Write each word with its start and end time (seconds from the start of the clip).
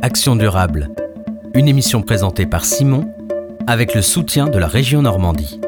Action 0.00 0.36
durable, 0.36 0.90
une 1.54 1.66
émission 1.66 2.02
présentée 2.02 2.46
par 2.46 2.64
Simon 2.64 3.12
avec 3.66 3.96
le 3.96 4.02
soutien 4.02 4.46
de 4.46 4.56
la 4.56 4.68
région 4.68 5.02
Normandie. 5.02 5.60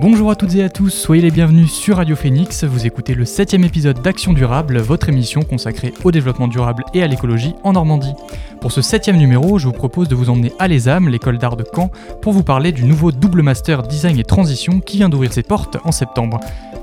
Bonjour 0.00 0.32
à 0.32 0.34
toutes 0.34 0.56
et 0.56 0.64
à 0.64 0.68
tous, 0.68 0.90
soyez 0.90 1.22
les 1.22 1.30
bienvenus 1.30 1.70
sur 1.70 1.98
Radio 1.98 2.16
Phoenix. 2.16 2.64
Vous 2.64 2.84
écoutez 2.84 3.14
le 3.14 3.24
septième 3.24 3.62
épisode 3.62 4.02
d'Action 4.02 4.32
Durable, 4.32 4.78
votre 4.78 5.08
émission 5.08 5.42
consacrée 5.42 5.94
au 6.02 6.10
développement 6.10 6.48
durable 6.48 6.82
et 6.94 7.04
à 7.04 7.06
l'écologie 7.06 7.54
en 7.62 7.74
Normandie. 7.74 8.14
Pour 8.62 8.70
ce 8.70 8.80
septième 8.80 9.16
numéro, 9.16 9.58
je 9.58 9.66
vous 9.66 9.72
propose 9.72 10.06
de 10.06 10.14
vous 10.14 10.30
emmener 10.30 10.52
à 10.60 10.68
l'ESAM, 10.68 11.08
l'école 11.08 11.36
d'art 11.36 11.56
de 11.56 11.64
Caen, 11.74 11.90
pour 12.22 12.32
vous 12.32 12.44
parler 12.44 12.70
du 12.70 12.84
nouveau 12.84 13.10
double 13.10 13.42
master 13.42 13.82
design 13.82 14.16
et 14.20 14.24
transition 14.24 14.78
qui 14.78 14.98
vient 14.98 15.08
d'ouvrir 15.08 15.32
ses 15.32 15.42
portes 15.42 15.78
en 15.84 15.90
septembre 15.90 16.38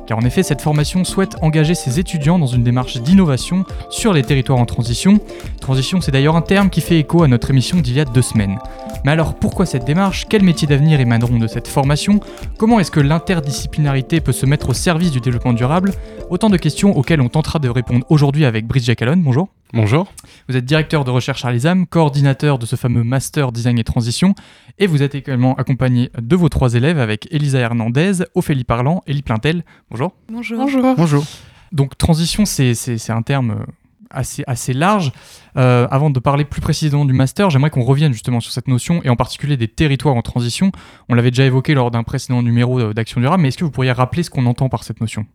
car 0.10 0.18
en 0.18 0.22
effet 0.22 0.42
cette 0.42 0.62
formation 0.62 1.04
souhaite 1.04 1.36
engager 1.44 1.76
ses 1.76 2.00
étudiants 2.00 2.40
dans 2.40 2.48
une 2.48 2.64
démarche 2.64 2.98
d'innovation 2.98 3.64
sur 3.92 4.12
les 4.12 4.24
territoires 4.24 4.58
en 4.58 4.66
transition. 4.66 5.20
Transition 5.62 6.02
c'est 6.02 6.12
d'ailleurs 6.12 6.36
un 6.36 6.42
terme 6.42 6.72
qui 6.72 6.82
fait 6.82 6.98
écho 6.98 7.22
à 7.22 7.28
notre 7.28 7.52
émission 7.52 7.78
d'il 7.78 7.94
y 7.94 8.00
a 8.00 8.06
deux 8.06 8.24
semaines. 8.24 8.58
Mais 9.06 9.12
alors 9.12 9.36
pourquoi 9.36 9.68
cette 9.68 9.86
démarche? 9.86 10.26
Quels 10.28 10.42
métiers 10.42 10.68
d'avenir 10.68 11.00
émaneront 11.00 11.38
de 11.38 11.46
cette 11.46 11.68
formation? 11.68 12.22
Comment 12.58 12.80
est-ce 12.80 12.90
que 12.90 13.00
l'interdisciplinarité 13.00 14.20
peut 14.20 14.32
se 14.32 14.48
mettre 14.48 14.70
au 14.70 14.74
service 14.74 15.12
du 15.12 15.20
développement 15.20 15.54
durable? 15.54 15.92
Autant 16.32 16.50
de 16.50 16.58
questions 16.58 16.98
auxquelles 16.98 17.22
on 17.22 17.30
tentera 17.30 17.60
de 17.60 17.70
répondre 17.70 18.04
aujourd'hui 18.10 18.46
avec 18.46 18.66
Brice 18.66 18.86
Jacalon. 18.86 19.18
Bonjour. 19.18 19.59
Bonjour. 19.72 20.12
Vous 20.48 20.58
êtes 20.58 20.66
directeur 20.66 21.06
de 21.06 21.12
recherche 21.12 21.46
à 21.46 21.52
l'ESAM, 21.52 21.86
coordinateur 21.86 22.58
de 22.58 22.66
ce 22.66 22.76
fameux 22.76 23.04
Master 23.04 23.52
Design 23.52 23.78
et 23.78 23.84
Transition, 23.84 24.34
et 24.80 24.88
vous 24.88 25.04
êtes 25.04 25.14
également 25.14 25.54
accompagné 25.56 26.10
de 26.20 26.36
vos 26.36 26.50
trois 26.50 26.74
élèves 26.74 26.98
avec 26.98 27.28
Elisa 27.32 27.60
Hernandez, 27.60 28.24
Ophélie 28.34 28.64
Parlant, 28.64 29.04
Elie 29.08 29.22
Plintel. 29.22 29.64
Bonjour. 29.92 30.14
Bonjour. 30.28 30.58
Bonjour. 30.58 30.96
Bonjour. 30.96 31.24
Donc 31.72 31.96
transition, 32.00 32.46
c'est 32.46 33.10
un 33.10 33.22
terme 33.22 33.52
euh, 33.52 33.66
assez, 34.10 34.44
assez 34.48 34.74
large. 34.74 35.12
Euh, 35.56 35.88
avant 35.92 36.10
de 36.10 36.20
parler 36.20 36.46
plus 36.46 36.62
précisément 36.62 37.06
du 37.06 37.14
master, 37.14 37.52
j'aimerais 37.52 37.70
qu'on 37.70 37.84
revienne 37.84 38.12
justement 38.12 38.40
sur 38.40 38.52
cette 38.52 38.68
notion 38.68 39.04
et 39.04 39.10
en 39.10 39.16
particulier 39.16 39.56
des 39.56 39.68
territoires 39.68 40.16
en 40.16 40.24
transition. 40.24 40.72
On 41.10 41.14
l'avait 41.14 41.30
déjà 41.30 41.46
évoqué 41.46 41.76
lors 41.76 41.92
d'un 41.92 42.02
précédent 42.02 42.42
numéro 42.42 42.92
d'Action 42.92 43.22
Durable, 43.22 43.44
mais 43.44 43.50
est-ce 43.50 43.58
que 43.60 43.66
vous 43.66 43.72
pourriez 43.72 43.92
rappeler 43.92 44.24
ce 44.24 44.32
qu'on 44.32 44.48
entend 44.48 44.68
par 44.68 44.84
cette 44.84 45.00
notion? 45.00 45.28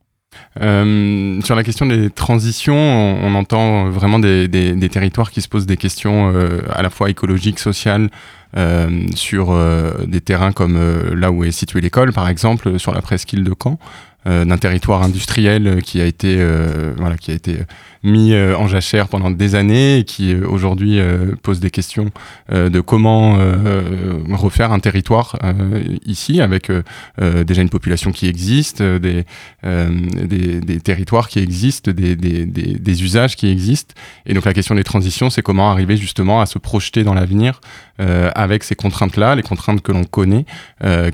Euh, 0.61 1.41
sur 1.43 1.57
la 1.57 1.65
question 1.65 1.87
des 1.87 2.11
transitions, 2.11 2.77
on, 2.77 3.35
entend 3.35 3.91
vraiment 3.91 4.19
des, 4.19 4.89
territoires 4.91 5.31
qui 5.31 5.41
se 5.41 5.49
posent 5.49 5.67
des 5.67 5.77
questions 5.77 6.33
euh, 6.35 6.61
à 6.73 6.83
la 6.83 6.91
fois 6.91 7.11
écologiques, 7.11 7.59
sociales, 7.59 8.11
euh, 8.57 9.07
sur 9.17 9.57
des 10.07 10.21
terrains 10.21 10.53
comme 10.53 10.79
là 11.13 11.33
où 11.33 11.45
est 11.45 11.51
située 11.51 11.81
l'école, 11.81 12.13
par 12.13 12.29
exemple, 12.29 12.79
sur 12.79 12.93
la 12.93 13.03
presqu'île 13.03 13.43
de 13.43 13.55
Caen, 13.61 13.79
d'un 14.27 14.57
territoire 14.57 15.03
industriel 15.03 15.83
qui 15.83 16.01
a 16.01 16.07
été, 16.07 16.43
voilà, 16.97 17.17
qui 17.17 17.31
a 17.31 17.35
été 17.35 17.59
mis 18.05 18.35
euh, 18.35 18.57
en 18.57 18.69
jachère 18.69 19.09
pendant 19.09 19.31
des 19.31 19.55
années 19.55 19.99
et 19.99 20.05
qui 20.05 20.35
euh, 20.35 20.47
aujourd'hui 20.47 21.01
euh, 21.01 21.35
pose 21.43 21.59
des 21.59 21.71
questions 21.71 22.11
de 22.51 22.81
comment 22.81 23.39
refaire 24.33 24.71
un 24.73 24.79
territoire 24.79 25.39
ici 26.05 26.41
avec 26.41 26.71
déjà 27.19 27.63
une 27.63 27.71
population 27.71 28.13
qui 28.13 28.27
existe, 28.29 28.83
des, 28.83 29.25
des, 29.63 30.61
des, 30.61 30.81
territoires 30.81 31.29
qui 31.29 31.39
existent, 31.39 31.91
des, 31.91 32.15
des, 32.15 32.45
des, 32.45 33.03
usages 33.03 33.37
qui 33.37 33.49
existent. 33.49 33.95
Et 34.27 34.35
donc 34.35 34.45
la 34.45 34.53
question 34.53 34.75
des 34.75 34.85
transitions, 34.85 35.31
c'est 35.31 35.43
comment 35.43 35.71
arriver 35.71 35.97
justement 35.97 36.41
à 36.41 36.47
se 36.47 36.59
projeter 36.59 37.03
dans 37.03 37.15
l'avenir 37.15 37.61
avec 37.99 38.65
ces 38.65 38.75
contraintes-là, 38.75 39.37
les 39.37 39.43
contraintes 39.43 39.81
que 39.81 39.93
l'on 39.93 40.05
connaît, 40.05 40.45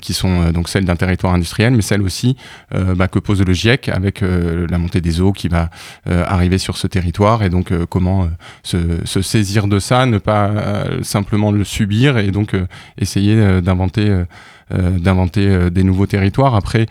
qui 0.01 0.13
sont 0.13 0.51
donc 0.51 0.69
celles 0.69 0.85
d'un 0.85 0.97
territoire 0.97 1.35
industriel, 1.35 1.73
mais 1.75 1.83
celles 1.83 2.03
aussi 2.03 2.37
bah, 2.73 3.07
que 3.09 3.21
pose 3.21 3.41
le 3.43 3.53
GIEC 3.53 3.89
avec 3.89 4.21
la 4.23 4.79
montée 4.79 5.01
des 5.01 5.21
eaux 5.21 5.33
qui 5.33 5.49
va 5.49 5.71
arriver 6.07 6.59
sur 6.59 6.77
ce 6.81 6.87
territoire 6.87 7.43
et 7.43 7.51
donc 7.51 7.71
euh, 7.71 7.87
comment 7.87 8.29
euh, 8.75 8.99
se, 9.05 9.23
saisir 9.23 9.67
de 9.67 9.79
ça, 9.79 10.07
ne 10.07 10.19
pas 10.19 10.49
euh, 10.49 11.03
simplement 11.03 11.53
le 11.53 11.65
subir 11.65 12.19
et 12.19 12.31
donc 12.31 12.57
essayer 12.99 13.61
d'inventer 13.61 14.25
d'inventer 14.71 15.69
des 15.71 15.83
nouveaux 15.83 16.07
territoires. 16.07 16.55
Après, 16.55 16.87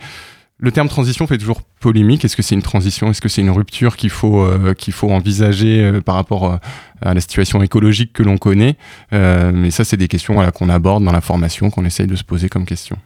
le 0.58 0.70
terme 0.70 0.88
transition 0.88 1.26
fait 1.26 1.38
toujours 1.38 1.62
polémique. 1.80 2.26
Est-ce 2.26 2.36
que 2.36 2.42
c'est 2.42 2.54
une 2.54 2.60
transition? 2.60 3.08
Est-ce 3.08 3.22
que 3.22 3.30
c'est 3.30 3.40
une 3.40 3.50
rupture 3.50 3.96
qu'il 3.96 4.10
faut, 4.10 4.46
qu'il 4.76 4.92
faut 4.92 5.10
envisager 5.10 6.00
par 6.04 6.14
rapport 6.14 6.58
à 7.00 7.14
la 7.14 7.20
situation 7.22 7.62
écologique 7.62 8.12
que 8.12 8.22
l'on 8.22 8.36
connaît? 8.36 8.76
Mais 9.12 9.70
ça, 9.70 9.84
c'est 9.84 9.96
des 9.96 10.08
questions 10.08 10.34
voilà, 10.34 10.50
qu'on 10.50 10.68
aborde 10.68 11.02
dans 11.04 11.12
la 11.12 11.22
formation, 11.22 11.70
qu'on 11.70 11.86
essaye 11.86 12.06
de 12.06 12.16
se 12.16 12.24
poser 12.24 12.50
comme 12.50 12.66
question. 12.66 12.98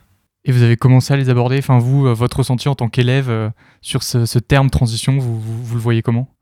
Et 0.44 0.50
vous 0.50 0.62
avez 0.62 0.76
commencé 0.76 1.14
à 1.14 1.16
les 1.16 1.30
aborder, 1.30 1.58
enfin 1.58 1.78
vous, 1.78 2.12
votre 2.12 2.38
ressenti 2.38 2.68
en 2.68 2.74
tant 2.74 2.88
qu'élève 2.88 3.52
sur 3.80 4.02
ce, 4.02 4.38
terme 4.40 4.70
transition, 4.70 5.18
vous, 5.18 5.40
vous 5.40 5.74
le 5.76 5.80
voyez 5.80 6.02
comment? 6.02 6.33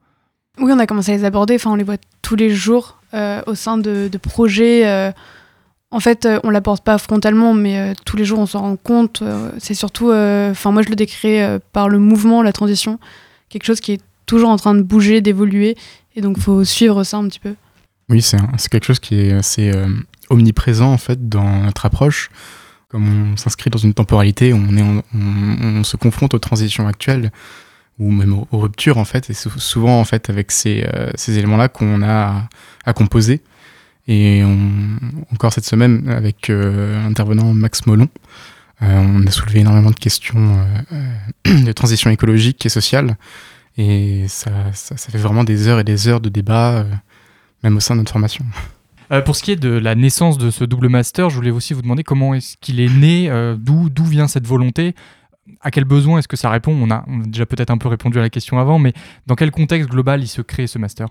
Oui, 0.59 0.71
on 0.73 0.79
a 0.79 0.87
commencé 0.87 1.13
à 1.13 1.17
les 1.17 1.25
aborder. 1.25 1.55
Enfin, 1.55 1.71
on 1.71 1.77
les 1.77 1.85
voit 1.85 1.97
tous 2.21 2.37
les 2.37 2.51
jours 2.51 2.99
euh, 3.15 3.43
au 3.47 3.55
sein 3.55 3.79
de, 3.79 4.11
projets. 4.21 4.87
Euh. 4.87 5.11
en 5.91 6.01
fait, 6.01 6.27
euh, 6.27 6.41
on 6.45 6.51
l'aborde 6.51 6.83
pas 6.83 6.99
frontalement, 6.99 7.55
mais 7.55 7.95
tous 8.05 8.17
les 8.17 8.25
jours, 8.25 8.39
on 8.39 8.47
s'en 8.47 8.61
rend 8.61 8.77
compte. 8.77 9.23
c'est 9.59 9.75
surtout, 9.75 10.13
enfin, 10.13 10.71
moi, 10.71 10.83
je 10.83 10.89
le 10.89 10.97
décris 10.97 11.39
par 11.73 11.89
le 11.89 11.99
mouvement, 11.99 12.43
la 12.43 12.53
transition, 12.53 12.99
quelque 13.49 13.65
chose 13.65 13.81
qui 13.81 13.93
est 13.93 14.03
toujours 14.27 14.51
en 14.51 14.57
train 14.57 14.75
de 14.75 14.83
bouger, 14.83 15.21
d'évoluer, 15.21 15.77
et 16.15 16.21
donc 16.21 16.39
faut 16.39 16.65
suivre 16.65 17.03
ça 17.05 17.17
un 17.17 17.29
petit 17.29 17.41
peu. 17.41 17.55
Oui, 18.09 18.21
c'est 18.21 18.39
quelque 18.71 18.85
chose 18.85 19.01
qui 19.01 19.19
est 19.19 19.33
assez 19.33 19.73
omniprésent 20.29 20.93
en 20.93 20.99
fait 20.99 21.29
dans 21.29 21.63
notre 21.63 21.87
approche. 21.87 22.31
Comme 22.89 23.33
on 23.33 23.37
s'inscrit 23.39 23.71
dans 23.71 23.79
une 23.79 23.95
temporalité, 23.95 24.53
on, 24.53 24.77
est, 24.77 25.03
on 25.15 25.83
se 25.83 25.97
confronte 25.97 26.35
aux 26.35 26.39
transitions 26.39 26.87
actuelles 26.87 27.33
ou 27.99 28.11
même 28.11 28.33
aux, 28.35 28.59
ruptures 28.59 28.99
en 28.99 29.05
fait. 29.05 29.31
Et 29.31 29.35
souvent 29.35 30.01
en 30.01 30.05
fait 30.05 30.31
avec 30.31 30.51
ces, 30.51 30.85
euh, 30.93 31.11
éléments-là 31.29 31.69
qu'on 31.69 32.03
a 32.03 32.49
à, 32.85 32.93
composer. 32.93 33.41
Et 34.09 34.43
encore 35.33 35.53
cette 35.53 35.65
semaine 35.65 36.09
avec 36.09 36.51
euh, 36.51 37.01
l'intervenant 37.05 37.55
Max 37.55 37.87
Molon, 37.87 38.09
euh, 38.83 38.87
on 38.99 39.25
a 39.27 39.31
soulevé 39.31 39.61
énormément 39.61 39.91
de 39.91 39.97
questions 39.97 40.67
de 41.45 41.73
transition 41.73 42.11
écologique 42.11 42.67
et 42.67 42.69
sociale. 42.69 43.17
Et 43.79 44.27
ça, 44.29 44.51
ça, 44.75 44.97
fait 44.97 45.19
vraiment 45.19 45.45
des 45.45 45.69
heures 45.69 45.79
et 45.79 45.85
des 45.85 46.09
heures 46.09 46.21
de 46.21 46.29
débat, 46.29 46.85
même 47.63 47.77
au 47.77 47.81
sein 47.81 47.95
de 47.95 48.01
notre 48.01 48.13
formation. 48.13 48.45
pour 49.25 49.37
ce 49.37 49.43
qui 49.43 49.53
est 49.53 49.57
de 49.57 49.71
la 49.71 49.95
naissance 49.95 50.37
de 50.37 50.51
ce 50.51 50.65
double 50.65 50.89
master, 50.89 51.31
je 51.31 51.37
voulais 51.37 51.51
aussi 51.51 51.73
vous 51.73 51.81
demander 51.81 52.03
comment 52.03 52.35
est-ce 52.35 52.57
qu'il 52.61 52.81
est 52.81 52.93
né, 52.93 53.31
d'où 53.57 54.05
vient 54.05 54.27
cette 54.27 54.47
volonté 54.47 54.95
à 55.61 55.71
quel 55.71 55.85
besoin 55.85 56.19
est-ce 56.19 56.29
que 56.29 56.37
ça 56.37 56.51
répond? 56.51 56.73
On 56.73 56.91
a, 56.91 57.05
déjà 57.27 57.47
peut-être 57.47 57.71
un 57.71 57.79
peu 57.79 57.89
répondu 57.89 58.19
à 58.19 58.23
la 58.23 58.31
question 58.31 58.59
avant, 58.59 58.79
mais 58.79 58.93
dans 59.27 59.35
quel 59.35 59.51
contexte 59.51 59.91
global 59.91 60.23
il 60.23 60.29
se 60.29 60.43
crée 60.43 60.67
ce 60.67 60.79
master? 60.79 61.09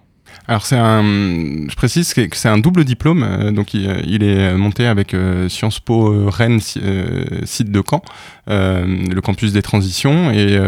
Alors 0.48 0.66
c'est 0.66 0.78
un, 0.78 1.04
je 1.04 1.76
précise 1.76 2.14
que 2.14 2.28
c'est 2.34 2.50
un 2.50 2.58
double 2.58 2.84
diplôme, 2.84 3.24
euh, 3.24 3.52
donc 3.52 3.74
il, 3.74 4.24
est 4.24 4.54
monté 4.54 4.86
avec 4.86 5.14
euh, 5.14 5.48
Sciences 5.50 5.80
Po 5.80 6.12
euh, 6.12 6.30
Rennes 6.30 6.60
site 6.60 7.72
de 7.72 7.82
Caen, 7.88 8.02
le 8.48 9.20
campus 9.22 9.54
des 9.54 9.62
transitions, 9.62 10.32
et 10.32 10.60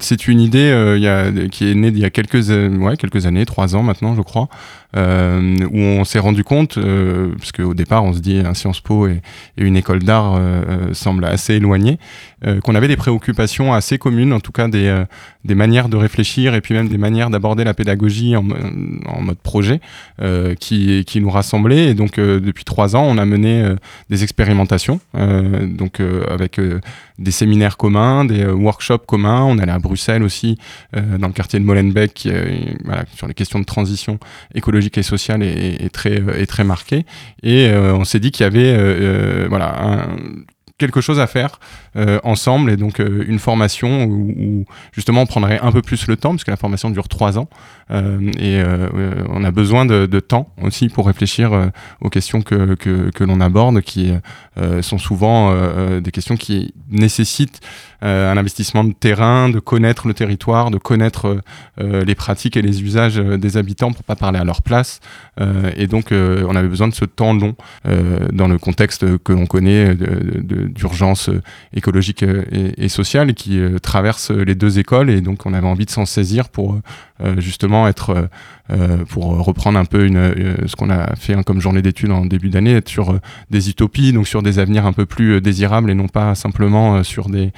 c'est 0.00 0.26
une 0.26 0.40
idée 0.40 1.48
qui 1.52 1.70
est 1.70 1.74
née 1.74 1.88
il 1.88 1.98
y 1.98 2.04
a 2.04 2.10
quelques, 2.10 2.50
années, 2.50 3.46
trois 3.46 3.76
ans 3.76 3.82
maintenant 3.82 4.16
je 4.16 4.22
crois, 4.22 4.48
euh, 4.94 5.56
où 5.70 5.78
on 5.78 6.04
s'est 6.04 6.18
rendu 6.18 6.44
compte, 6.44 6.76
euh, 6.76 7.32
parce 7.38 7.50
qu'au 7.50 7.72
départ 7.72 8.04
on 8.04 8.12
se 8.12 8.18
dit 8.18 8.40
un 8.44 8.52
Sciences 8.52 8.82
Po 8.82 9.06
et, 9.06 9.22
une 9.56 9.76
école 9.76 10.00
d'art 10.00 10.34
euh, 10.36 10.92
semblent 10.92 11.24
assez 11.24 11.54
éloignés, 11.54 11.98
qu'on 12.64 12.74
avait 12.74 12.88
des 12.88 12.96
préoccupations 12.96 13.72
assez 13.72 13.98
communes, 13.98 14.32
en 14.32 14.40
tout 14.40 14.50
cas 14.50 14.66
des, 14.68 15.04
des 15.44 15.54
manières 15.54 15.88
de 15.88 15.96
réfléchir 15.96 16.54
et 16.54 16.60
puis 16.60 16.74
même 16.74 16.88
des 16.88 16.98
manières 16.98 17.30
d'aborder 17.30 17.64
la 17.64 17.74
pédagogie 17.74 18.36
en, 18.36 18.42
mode 18.42 19.38
projet 19.42 19.80
qui, 20.60 21.04
qui 21.04 21.20
nous 21.20 21.30
rassemblaient. 21.30 21.90
Et 21.90 21.94
donc 21.94 22.18
depuis 22.18 22.64
trois 22.64 22.96
ans 22.96 23.04
on 23.04 23.18
a 23.18 23.24
mené 23.24 23.74
des 24.10 24.22
expérimentations, 24.22 25.00
donc 25.14 26.00
avec 26.28 26.60
des 27.18 27.30
séminaires 27.30 27.76
communs, 27.76 28.24
des 28.24 28.46
workshops 28.46 29.06
communs. 29.06 29.42
On 29.44 29.58
allait 29.58 29.72
à 29.72 29.78
Bruxelles 29.78 30.22
aussi, 30.22 30.58
dans 30.92 31.26
le 31.26 31.32
quartier 31.32 31.58
de 31.58 31.64
Molenbeek, 31.64 32.28
voilà, 32.84 33.04
sur 33.14 33.26
les 33.26 33.34
questions 33.34 33.58
de 33.58 33.64
transition 33.64 34.18
écologique 34.54 34.98
et 34.98 35.02
sociale 35.02 35.42
est, 35.42 35.92
très, 35.92 36.22
est 36.40 36.46
très 36.46 36.64
marquée. 36.64 37.04
Et 37.42 37.66
euh, 37.66 37.94
on 37.94 38.04
s'est 38.04 38.20
dit 38.20 38.30
qu'il 38.30 38.44
y 38.44 38.46
avait 38.46 38.72
euh, 38.72 39.44
euh, 39.44 39.46
voilà, 39.48 40.06
quelque 40.78 41.00
chose 41.00 41.20
à 41.20 41.26
faire 41.26 41.60
ensemble 42.24 42.70
et 42.70 42.76
donc 42.76 43.00
une 43.00 43.38
formation 43.38 44.04
où, 44.04 44.64
justement 44.92 45.22
on 45.22 45.26
prendrait 45.26 45.58
un 45.60 45.72
peu 45.72 45.82
plus 45.82 46.06
le 46.06 46.16
temps 46.16 46.30
parce 46.30 46.44
que 46.44 46.50
la 46.50 46.56
formation 46.56 46.90
dure 46.90 47.08
trois 47.08 47.38
ans 47.38 47.48
et 47.90 48.62
on 49.28 49.44
a 49.44 49.50
besoin 49.50 49.84
de, 49.84 50.20
temps 50.20 50.48
aussi 50.62 50.88
pour 50.88 51.06
réfléchir 51.06 51.70
aux 52.00 52.08
questions 52.08 52.40
que, 52.40 52.74
que, 52.74 53.24
l'on 53.24 53.40
aborde 53.40 53.82
qui 53.82 54.12
sont 54.80 54.98
souvent 54.98 55.54
des 56.00 56.10
questions 56.10 56.36
qui 56.36 56.72
nécessitent 56.90 57.60
euh, 58.02 58.32
un 58.32 58.36
investissement 58.36 58.82
de 58.82 58.92
terrain, 58.92 59.48
de 59.48 59.60
connaître 59.60 60.08
le 60.08 60.14
territoire, 60.14 60.72
de 60.72 60.78
connaître 60.78 61.40
euh, 61.80 62.04
les 62.04 62.16
pratiques 62.16 62.56
et 62.56 62.62
les 62.62 62.82
usages 62.82 63.18
euh, 63.18 63.38
des 63.38 63.56
habitants 63.56 63.92
pour 63.92 64.02
pas 64.02 64.16
parler 64.16 64.40
à 64.40 64.44
leur 64.44 64.62
place. 64.62 65.00
et 65.76 65.86
donc, 65.86 66.12
on 66.12 66.54
avait 66.54 66.68
besoin 66.68 66.88
de 66.88 66.94
ce 66.94 67.04
temps 67.04 67.32
long 67.32 67.54
dans 68.32 68.48
le 68.48 68.58
contexte 68.58 69.18
que 69.18 69.32
l'on 69.32 69.46
connaît 69.46 69.94
d'urgence 69.94 71.30
écologique 71.82 72.22
et, 72.22 72.84
et, 72.84 72.88
sociale 72.88 73.34
qui 73.34 73.60
traverse 73.82 74.30
les 74.30 74.54
deux 74.54 74.78
écoles 74.78 75.10
et 75.10 75.20
donc 75.20 75.46
on 75.46 75.52
avait 75.52 75.66
envie 75.66 75.84
de 75.84 75.90
s'en 75.90 76.06
saisir 76.06 76.48
pour 76.48 76.78
justement 77.38 77.88
être 77.88 78.28
pour 79.08 79.44
reprendre 79.44 79.78
un 79.78 79.84
peu 79.84 80.06
une, 80.06 80.66
ce 80.66 80.76
qu'on 80.76 80.90
a 80.90 81.14
fait 81.16 81.34
hein, 81.34 81.42
comme 81.42 81.60
journée 81.60 81.82
d'études 81.82 82.10
en 82.10 82.24
début 82.24 82.48
d'année, 82.48 82.72
être 82.72 82.88
sur 82.88 83.18
des 83.50 83.68
utopies, 83.68 84.12
donc 84.12 84.26
sur 84.26 84.42
des 84.42 84.58
avenirs 84.58 84.86
un 84.86 84.92
peu 84.92 85.06
plus 85.06 85.40
désirables 85.40 85.90
et 85.90 85.94
non 85.94 86.08
pas 86.08 86.34
simplement 86.34 87.02
sur 87.02 87.28
des 87.28 87.52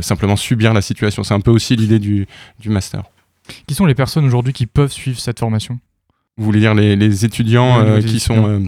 simplement 0.00 0.36
subir 0.36 0.74
la 0.74 0.82
situation. 0.82 1.22
C'est 1.22 1.34
un 1.34 1.40
peu 1.40 1.50
aussi 1.50 1.76
l'idée 1.76 1.98
du, 1.98 2.26
du 2.58 2.70
master. 2.70 3.02
Qui 3.66 3.74
sont 3.74 3.86
les 3.86 3.94
personnes 3.94 4.24
aujourd'hui 4.24 4.52
qui 4.52 4.66
peuvent 4.66 4.92
suivre 4.92 5.18
cette 5.18 5.38
formation? 5.38 5.78
Vous 6.36 6.44
voulez 6.44 6.60
dire 6.60 6.74
les, 6.74 6.96
les 6.96 7.24
étudiants 7.24 7.80
euh, 7.80 8.00
qui 8.00 8.20
sont... 8.20 8.46
Euh, 8.46 8.60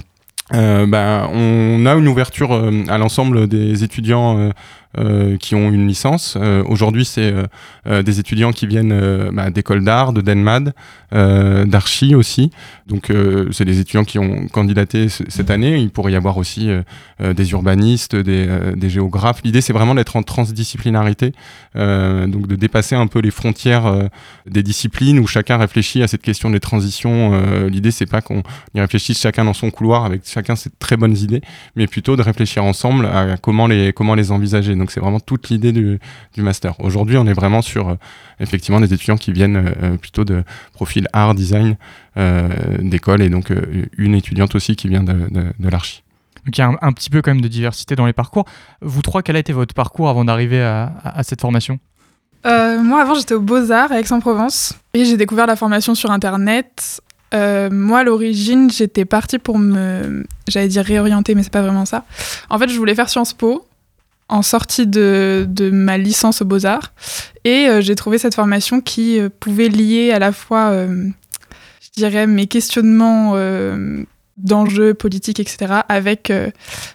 euh, 0.55 0.87
bah, 0.87 1.31
on 1.33 1.87
a 1.87 1.95
une 1.95 2.09
ouverture 2.09 2.53
à 2.89 2.99
l'ensemble 2.99 3.47
des 3.47 3.85
étudiants 3.85 4.39
euh, 4.39 4.51
qui 5.41 5.55
ont 5.55 5.71
une 5.71 5.87
licence. 5.87 6.37
Euh, 6.41 6.63
aujourd'hui, 6.67 7.05
c'est 7.05 7.35
euh, 7.87 8.03
des 8.03 8.21
étudiants 8.21 8.53
qui 8.53 8.67
viennent 8.67 9.31
bah, 9.33 9.51
d'écoles 9.51 9.85
d'art, 9.85 10.13
de 10.13 10.21
Denmad, 10.21 10.75
d'archi 11.13 12.15
aussi. 12.15 12.51
Donc, 12.87 13.13
c'est 13.51 13.67
des 13.67 13.81
étudiants 13.81 14.05
qui 14.05 14.19
ont 14.19 14.49
candidaté 14.49 15.09
cette 15.09 15.51
année. 15.51 15.79
Il 15.79 15.91
pourrait 15.91 16.13
y 16.13 16.17
avoir 16.17 16.39
aussi 16.39 16.71
des 17.21 17.51
urbanistes, 17.53 18.17
des, 18.17 18.49
des 18.77 18.89
géographes. 18.89 19.43
L'idée, 19.45 19.61
c'est 19.61 19.75
vraiment 19.75 19.95
d'être 19.95 20.17
en 20.17 20.23
transdisciplinarité, 20.23 21.33
donc 21.75 22.47
de 22.47 22.57
dépasser 22.57 22.95
un 22.95 23.07
peu 23.09 23.21
les 23.21 23.31
frontières 23.31 24.09
des 24.47 24.63
disciplines 24.63 25.19
où 25.19 25.27
chacun 25.27 25.59
réfléchit 25.59 26.03
à 26.03 26.09
cette 26.09 26.23
question 26.23 26.49
des 26.49 26.61
transitions. 26.61 27.67
L'idée, 27.67 27.91
c'est 27.91 28.07
pas 28.07 28.23
qu'on 28.23 28.43
y 28.75 28.81
réfléchisse 28.81 29.21
chacun 29.21 29.45
dans 29.45 29.55
son 29.55 29.71
couloir 29.71 30.07
avec 30.07 30.23
chacun 30.25 30.57
ses 30.57 30.71
très 30.71 30.97
bonnes 30.97 31.17
idées, 31.17 31.43
mais 31.77 31.87
plutôt 31.87 32.17
de 32.17 32.23
réfléchir 32.23 32.65
ensemble 32.65 33.05
à 33.05 33.37
comment 33.37 33.67
les, 33.67 33.93
comment 33.93 34.15
les 34.15 34.33
envisager. 34.33 34.75
Donc 34.83 34.91
c'est 34.91 34.99
vraiment 34.99 35.21
toute 35.21 35.49
l'idée 35.49 35.71
du, 35.71 36.01
master. 36.39 36.75
Aujourd'hui, 36.81 37.17
on 37.17 37.25
est 37.29 37.33
vraiment 37.33 37.63
sur 37.63 37.91
euh, 37.91 37.95
effectivement 38.41 38.81
des 38.81 38.93
étudiants 38.93 39.17
qui 39.17 39.31
viennent 39.31 39.57
euh, 39.57 39.71
euh, 39.81 39.97
plutôt 39.97 40.25
de 40.25 40.43
profil 40.73 41.07
art, 41.13 41.37
design 41.37 41.77
d'école 42.81 43.23
et 43.23 43.31
donc 43.31 43.51
une 43.97 44.15
étudiante 44.15 44.55
aussi 44.55 44.77
qui 44.77 44.87
vient 44.89 45.03
de, 45.03 45.29
de, 45.59 45.69
l'archi. 45.71 46.03
Donc 46.45 46.59
il 46.59 46.61
y 46.61 46.63
a 46.63 46.71
un, 46.83 46.93
petit 46.93 47.09
peu 47.09 47.23
quand 47.23 47.31
même 47.31 47.41
de 47.41 47.49
diversité 47.49 47.97
dans 47.97 48.05
les 48.05 48.13
parcours. 48.13 48.45
Vous 48.83 49.01
trois, 49.01 49.23
quel 49.23 49.37
a 49.37 49.39
été 49.39 49.55
votre 49.55 49.73
parcours 49.73 50.11
avant 50.11 50.23
d'arriver 50.25 50.61
à, 50.61 51.23
cette 51.23 51.41
formation? 51.41 51.79
Moi, 52.45 53.01
avant, 53.01 53.15
j'étais 53.15 53.33
aux 53.33 53.41
Beaux-Arts 53.41 53.93
à 53.93 54.01
Aix-en-Provence 54.01 54.75
et 54.93 55.07
j'ai 55.07 55.17
découvert 55.17 55.47
la 55.47 55.57
formation 55.57 55.95
sur 55.95 56.11
Internet. 56.11 57.01
moi, 57.33 58.01
à 58.01 58.05
l'origine, 58.05 58.71
j'étais 58.71 59.07
partie 59.07 59.39
pour 59.39 59.59
me, 59.59 60.27
j'allais 60.49 60.69
dire 60.69 60.85
réorienter, 60.85 61.35
mais 61.35 61.45
c'est 61.45 61.53
pas 61.53 61.63
vraiment 61.63 61.87
ça. 61.87 62.05
En 62.51 62.59
fait, 62.59 62.69
je 62.69 62.77
voulais 62.77 62.95
faire 62.95 63.09
Sciences 63.09 63.33
Po, 63.33 63.65
en 64.29 64.43
sortie 64.43 64.87
de, 64.87 65.47
ma 65.73 65.99
licence 65.99 66.43
aux 66.43 66.45
beaux-arts. 66.45 66.93
Et 67.45 67.67
euh, 67.69 67.81
j'ai 67.81 67.95
trouvé 67.95 68.19
cette 68.19 68.35
formation 68.35 68.81
qui 68.81 69.21
euh, 69.21 69.29
pouvait 69.29 69.69
lier 69.69 70.11
à 70.13 70.19
la 70.19 70.33
fois, 70.33 70.71
euh, 70.71 71.09
je 71.81 71.89
dirais, 71.97 72.27
mes 72.27 72.47
questionnements 72.47 73.37
d'enjeux 74.39 74.95
politiques, 74.95 75.41
etc., 75.41 75.81
avec 75.89 76.33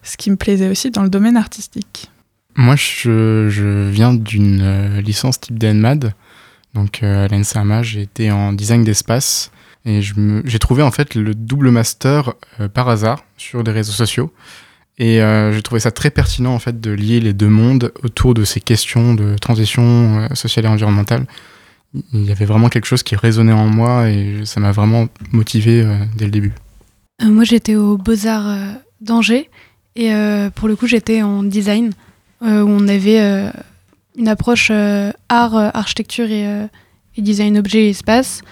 ce 0.04 0.18
qui 0.18 0.32
me 0.32 0.36
plaisait 0.36 0.70
aussi 0.70 0.90
dans 0.92 1.04
le 1.04 1.10
domaine 1.10 1.38
artistique. 1.38 2.10
Moi, 2.56 2.76
je, 2.76 3.90
viens 3.90 4.14
d'une 4.14 5.00
licence 5.00 5.40
type 5.40 5.60
DNMAD. 5.60 6.14
Donc 6.74 7.04
à 7.04 7.28
l'ENSAMA, 7.28 7.84
j'ai 7.84 8.02
été 8.02 8.32
en 8.32 8.54
design 8.54 8.84
d'espace. 8.84 9.52
Et 9.86 10.02
j'ai 10.02 10.60
trouvé 10.60 10.82
en 10.82 10.92
fait 10.92 11.16
le 11.16 11.34
double 11.34 11.70
master 11.70 12.34
par 12.74 12.90
hasard 12.90 13.24
sur 13.38 13.64
des 13.64 13.72
réseaux 13.72 13.94
sociaux. 13.94 14.34
Et 15.00 15.22
euh, 15.22 15.54
j'ai 15.54 15.62
trouvé 15.62 15.80
ça 15.80 15.92
très 15.92 16.10
pertinent 16.10 16.54
en 16.54 16.60
fait 16.60 16.82
de 16.82 16.92
lier 16.92 17.20
les 17.20 17.34
deux 17.34 17.50
mondes 17.50 17.92
autour 18.04 18.34
de 18.34 18.44
ces 18.44 18.60
questions 18.60 19.14
de 19.14 19.36
transition 19.38 19.84
euh, 20.20 20.28
sociale 20.34 20.66
et 20.66 20.68
environnementale. 20.68 21.26
Il 22.14 22.26
y 22.26 22.32
avait 22.32 22.46
vraiment 22.46 22.70
quelque 22.70 22.86
chose 22.86 23.04
qui 23.04 23.16
résonnait 23.16 23.54
en 23.54 23.68
moi 23.68 24.10
et 24.10 24.42
ça 24.46 24.60
m'a 24.60 24.72
vraiment 24.72 25.08
motivé 25.32 25.82
euh, 25.82 25.98
dès 26.16 26.26
le 26.26 26.32
début. 26.32 26.54
moi 27.24 27.44
j'étais 27.44 27.76
aux 27.76 27.98
Beaux-Arts 27.98 28.80
d'Angers 29.02 29.50
et 29.96 30.12
pour 30.54 30.68
le 30.68 30.76
coup 30.76 30.86
j'étais 30.86 31.22
en 31.22 31.42
design 31.44 31.92
où 32.42 32.46
on 32.46 32.88
avait 32.88 33.52
une 34.16 34.28
approche 34.28 34.70
art, 34.70 35.56
architecture 35.56 36.30
et, 36.30 36.68
design 37.18 37.58
objet 37.58 37.86
et 37.86 37.90
espace. 37.90 38.44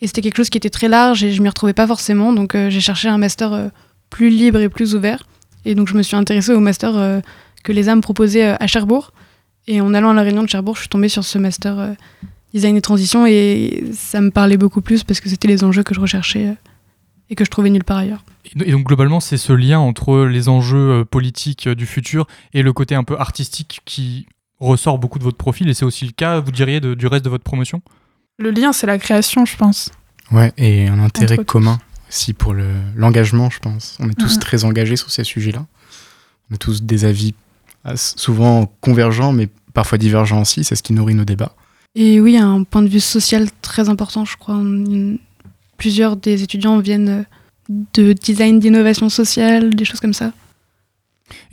Et 0.00 0.06
c'était 0.06 0.22
quelque 0.22 0.38
chose 0.38 0.48
qui 0.48 0.56
était 0.56 0.70
très 0.70 0.88
large 0.88 1.22
et 1.24 1.32
je 1.32 1.42
m'y 1.42 1.48
retrouvais 1.48 1.74
pas 1.74 1.86
forcément 1.86 2.32
donc 2.32 2.56
j'ai 2.56 2.80
cherché 2.80 3.08
un 3.08 3.18
master 3.18 3.70
plus 4.08 4.30
libre 4.30 4.60
et 4.60 4.70
plus 4.70 4.94
ouvert. 4.94 5.26
Et 5.64 5.74
donc 5.74 5.88
je 5.88 5.94
me 5.94 6.02
suis 6.02 6.16
intéressée 6.16 6.52
au 6.52 6.60
master 6.60 6.96
euh, 6.96 7.20
que 7.62 7.72
les 7.72 7.88
âmes 7.88 8.00
proposaient 8.00 8.50
euh, 8.50 8.56
à 8.60 8.66
Cherbourg. 8.66 9.12
Et 9.66 9.80
en 9.80 9.94
allant 9.94 10.10
à 10.10 10.14
la 10.14 10.22
réunion 10.22 10.42
de 10.42 10.48
Cherbourg, 10.48 10.74
je 10.74 10.80
suis 10.80 10.88
tombée 10.88 11.08
sur 11.08 11.24
ce 11.24 11.38
master 11.38 11.78
euh, 11.78 11.92
design 12.52 12.76
et 12.76 12.82
transition 12.82 13.26
et 13.26 13.84
ça 13.92 14.20
me 14.20 14.30
parlait 14.30 14.58
beaucoup 14.58 14.80
plus 14.80 15.04
parce 15.04 15.20
que 15.20 15.28
c'était 15.28 15.48
les 15.48 15.64
enjeux 15.64 15.82
que 15.82 15.94
je 15.94 16.00
recherchais 16.00 16.54
et 17.30 17.34
que 17.34 17.44
je 17.44 17.50
trouvais 17.50 17.70
nulle 17.70 17.84
part 17.84 17.98
ailleurs. 17.98 18.22
Et 18.64 18.72
donc 18.72 18.84
globalement, 18.84 19.20
c'est 19.20 19.38
ce 19.38 19.52
lien 19.52 19.78
entre 19.78 20.24
les 20.26 20.48
enjeux 20.48 21.04
politiques 21.06 21.68
du 21.68 21.86
futur 21.86 22.26
et 22.52 22.62
le 22.62 22.72
côté 22.72 22.94
un 22.94 23.04
peu 23.04 23.18
artistique 23.18 23.80
qui 23.86 24.26
ressort 24.60 24.98
beaucoup 24.98 25.18
de 25.18 25.24
votre 25.24 25.38
profil 25.38 25.68
et 25.68 25.74
c'est 25.74 25.86
aussi 25.86 26.04
le 26.04 26.12
cas, 26.12 26.40
vous 26.40 26.52
diriez, 26.52 26.80
du 26.80 27.06
reste 27.06 27.24
de 27.24 27.30
votre 27.30 27.44
promotion? 27.44 27.80
Le 28.38 28.50
lien, 28.50 28.72
c'est 28.72 28.86
la 28.86 28.98
création, 28.98 29.44
je 29.46 29.56
pense. 29.56 29.90
Ouais, 30.30 30.52
et 30.58 30.88
un 30.88 30.98
intérêt 30.98 31.38
commun 31.38 31.78
si 32.14 32.32
pour 32.32 32.54
l'engagement, 32.96 33.50
je 33.50 33.58
pense. 33.58 33.96
On 34.00 34.08
est 34.08 34.18
tous 34.18 34.34
mhm. 34.34 34.40
très 34.40 34.64
engagés 34.64 34.96
sur 34.96 35.10
ces 35.10 35.24
sujets-là. 35.24 35.66
On 36.50 36.54
a 36.54 36.58
tous 36.58 36.82
des 36.82 37.04
avis 37.04 37.34
souvent 37.96 38.72
convergents, 38.80 39.32
mais 39.32 39.48
parfois 39.72 39.98
divergents 39.98 40.42
aussi. 40.42 40.64
C'est 40.64 40.76
ce 40.76 40.82
qui 40.82 40.92
nourrit 40.92 41.14
nos 41.14 41.24
débats. 41.24 41.54
Et 41.94 42.20
oui, 42.20 42.36
un 42.36 42.64
point 42.64 42.82
de 42.82 42.88
vue 42.88 43.00
social 43.00 43.48
très 43.62 43.88
important, 43.88 44.24
je 44.24 44.36
crois. 44.36 44.60
Plusieurs 45.76 46.16
des 46.16 46.42
étudiants 46.42 46.78
viennent 46.78 47.26
de 47.68 48.12
design 48.12 48.58
d'innovation 48.58 49.08
sociale, 49.08 49.74
des 49.74 49.84
choses 49.84 50.00
comme 50.00 50.14
ça. 50.14 50.32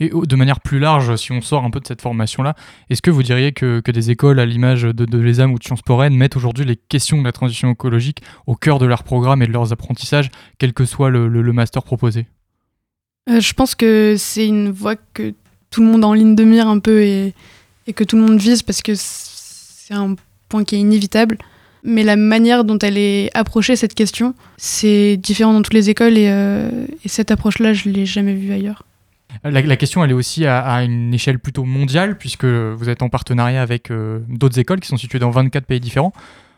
Et 0.00 0.10
de 0.10 0.36
manière 0.36 0.60
plus 0.60 0.78
large, 0.78 1.16
si 1.16 1.32
on 1.32 1.40
sort 1.40 1.64
un 1.64 1.70
peu 1.70 1.80
de 1.80 1.86
cette 1.86 2.02
formation-là, 2.02 2.54
est-ce 2.90 3.02
que 3.02 3.10
vous 3.10 3.22
diriez 3.22 3.52
que, 3.52 3.82
des 3.90 4.10
écoles 4.10 4.40
à 4.40 4.46
l'image 4.46 4.82
de, 4.82 4.92
de 5.04 5.18
l'ESAM 5.18 5.52
ou 5.52 5.58
de 5.58 5.64
Sciences 5.64 5.82
Po 5.82 5.96
Rennes 5.96 6.16
mettent 6.16 6.36
aujourd'hui 6.36 6.64
les 6.64 6.76
questions 6.76 7.18
de 7.18 7.24
la 7.24 7.32
transition 7.32 7.70
écologique 7.70 8.22
au 8.46 8.54
cœur 8.54 8.78
de 8.78 8.86
leur 8.86 9.02
programme 9.02 9.42
et 9.42 9.46
de 9.46 9.52
leurs 9.52 9.72
apprentissages, 9.72 10.30
quel 10.58 10.72
que 10.72 10.84
soit 10.84 11.10
le, 11.10 11.52
master 11.52 11.82
proposé? 11.82 12.26
Euh, 13.28 13.40
Je 13.40 13.52
pense 13.52 13.74
que 13.74 14.16
c'est 14.18 14.46
une 14.46 14.70
voie 14.70 14.96
que 14.96 15.34
tout 15.70 15.80
le 15.80 15.86
monde 15.86 16.04
en 16.04 16.14
ligne 16.14 16.34
de 16.34 16.44
mire 16.44 16.68
un 16.68 16.78
peu 16.78 17.02
et, 17.02 17.34
que 17.94 18.04
tout 18.04 18.16
le 18.16 18.22
monde 18.22 18.38
vise 18.38 18.62
parce 18.62 18.80
que 18.80 18.92
c'est 18.96 19.94
un 19.94 20.14
point 20.48 20.64
qui 20.64 20.76
est 20.76 20.80
inévitable. 20.80 21.38
Mais 21.84 22.04
la 22.04 22.14
manière 22.14 22.62
dont 22.64 22.78
elle 22.78 22.96
est 22.96 23.30
approchée, 23.34 23.74
cette 23.74 23.94
question, 23.94 24.34
c'est 24.56 25.16
différent 25.16 25.52
dans 25.52 25.62
toutes 25.62 25.74
les 25.74 25.90
écoles 25.90 26.16
et, 26.16 26.28
euh, 26.28 26.86
et 27.04 27.08
cette 27.08 27.32
approche-là, 27.32 27.72
je 27.72 27.88
ne 27.88 27.94
l'ai 27.94 28.06
jamais 28.06 28.34
vue 28.34 28.52
ailleurs. 28.52 28.84
La, 29.44 29.76
question, 29.76 30.04
elle 30.04 30.10
est 30.10 30.14
aussi 30.14 30.46
à, 30.46 30.82
une 30.82 31.12
échelle 31.12 31.38
plutôt 31.38 31.64
mondiale, 31.64 32.16
puisque 32.18 32.44
vous 32.44 32.88
êtes 32.88 33.02
en 33.02 33.08
partenariat 33.08 33.62
avec 33.62 33.90
euh, 33.90 34.20
d'autres 34.28 34.58
écoles 34.58 34.80
qui 34.80 34.88
sont 34.88 34.96
situées 34.96 35.18
dans 35.18 35.30
24 35.30 35.66
pays 35.66 35.80
différents. 35.80 36.12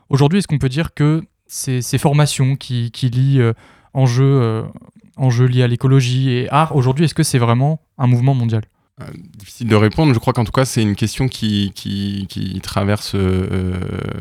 Aujourd'hui, 0.08 0.38
est-ce 0.38 0.48
qu'on 0.48 0.58
peut 0.58 0.68
dire 0.68 0.94
que 0.94 1.22
ces, 1.46 1.80
formations 1.98 2.56
qui, 2.56 2.90
lient 3.12 3.40
euh, 3.40 3.52
enjeux, 3.92 4.24
euh, 4.24 4.62
enjeux 5.16 5.46
liés 5.46 5.62
à 5.62 5.68
l'écologie 5.68 6.30
et 6.30 6.50
art, 6.50 6.76
aujourd'hui, 6.76 7.04
est-ce 7.04 7.14
que 7.14 7.22
c'est 7.22 7.38
vraiment 7.38 7.80
un 7.98 8.06
mouvement 8.06 8.34
mondial? 8.34 8.62
Difficile 9.36 9.66
de 9.66 9.74
répondre. 9.74 10.14
Je 10.14 10.18
crois 10.20 10.32
qu'en 10.32 10.44
tout 10.44 10.52
cas, 10.52 10.64
c'est 10.64 10.80
une 10.80 10.94
question 10.94 11.26
qui, 11.26 11.72
traverse 12.62 13.16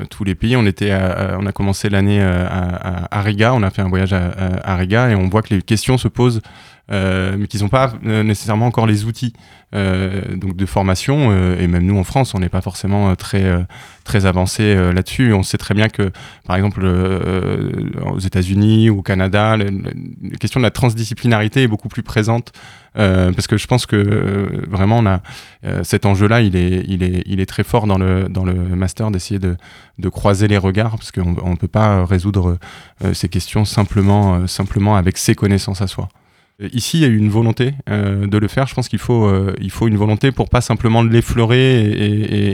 tous 0.10 0.24
les 0.24 0.34
pays. 0.34 0.56
On, 0.56 0.66
était 0.66 0.92
on 1.38 1.46
a 1.46 1.52
commencé 1.52 1.90
l'année 1.90 2.20
à, 2.20 3.08
à, 3.12 3.22
Riga, 3.22 3.54
on 3.54 3.62
a 3.62 3.70
fait 3.70 3.84
un 3.84 3.90
voyage 3.90 4.14
à, 4.14 4.76
Riga 4.76 5.12
et 5.12 5.16
on 5.16 5.30
voit 5.30 5.44
que 5.44 5.54
les 5.54 5.62
questions 5.62 6.00
se 6.00 6.08
posent 6.08 6.42
euh, 6.83 6.83
mais 6.90 7.48
qui 7.48 7.62
n'ont 7.62 7.70
pas 7.70 7.94
euh, 8.06 8.24
nécessairement 8.24 8.68
encore 8.68 8.86
les 8.86 9.06
outils 9.06 9.34
euh, 9.74 10.36
donc 10.36 10.56
de 10.56 10.66
formation. 10.66 11.32
et 11.58 11.68
même 11.68 11.86
nous 11.86 11.98
en 11.98 12.04
France, 12.04 12.36
on 12.36 12.40
n'est 12.40 12.50
pas 12.50 12.62
forcément 12.62 13.16
très 13.16 13.52
très 14.04 14.26
avancé 14.26 14.76
là-dessus. 14.76 15.34
On 15.34 15.44
sait 15.44 15.58
très 15.58 15.74
bien 15.74 15.90
que, 15.90 16.12
par 16.46 16.58
exemple, 16.58 16.86
aux 16.86 18.20
États-Unis 18.20 18.90
ou 18.90 19.00
au 19.00 19.02
Canada, 19.02 19.58
la, 19.58 19.66
question 20.40 20.60
de 20.60 20.64
la 20.64 20.72
transdisciplinarité 20.72 21.64
est 21.64 21.68
beaucoup 21.68 21.88
plus 21.88 22.04
présente 22.04 22.52
parce 22.94 23.48
que 23.48 23.58
je 23.58 23.66
pense 23.66 23.88
que 23.88 24.68
vraiment 24.70 25.00
on 25.00 25.08
a 25.08 25.22
cet 25.84 26.06
enjeu-là, 26.06 26.42
il 26.42 26.56
est, 26.56 26.84
il, 26.88 27.02
est, 27.02 27.24
il 27.26 27.40
est 27.40 27.48
très 27.48 27.64
fort 27.64 27.88
dans 27.88 27.98
le, 27.98 28.28
dans 28.30 28.44
le 28.44 28.54
master 28.54 29.10
d'essayer 29.10 29.40
de, 29.40 29.58
de 29.98 30.10
croiser 30.10 30.48
les 30.48 30.58
regards 30.58 30.98
parce 30.98 31.12
qu'on 31.12 31.32
ne 31.32 31.56
peut 31.56 31.68
pas 31.68 32.06
résoudre 32.06 32.60
ces 33.14 33.30
questions 33.30 33.66
simplement, 33.66 34.46
simplement 34.46 34.96
avec 34.98 35.18
ses 35.18 35.34
connaissances 35.34 35.82
à 35.82 35.88
soi. 35.88 36.10
Ici, 36.60 37.00
il 37.00 37.02
y 37.02 37.06
a 37.06 37.08
eu 37.08 37.18
une 37.18 37.30
volonté 37.30 37.74
euh, 37.90 38.28
de 38.28 38.38
le 38.38 38.48
faire. 38.48 38.68
Je 38.68 38.76
pense 38.76 38.88
qu'il 38.88 39.00
faut, 39.00 39.26
euh, 39.26 39.56
il 39.60 39.72
faut 39.72 39.88
une 39.88 39.98
volonté 39.98 40.32
pour 40.32 40.50
pas 40.50 40.62
simplement 40.62 41.02
l'effleurer 41.02 41.90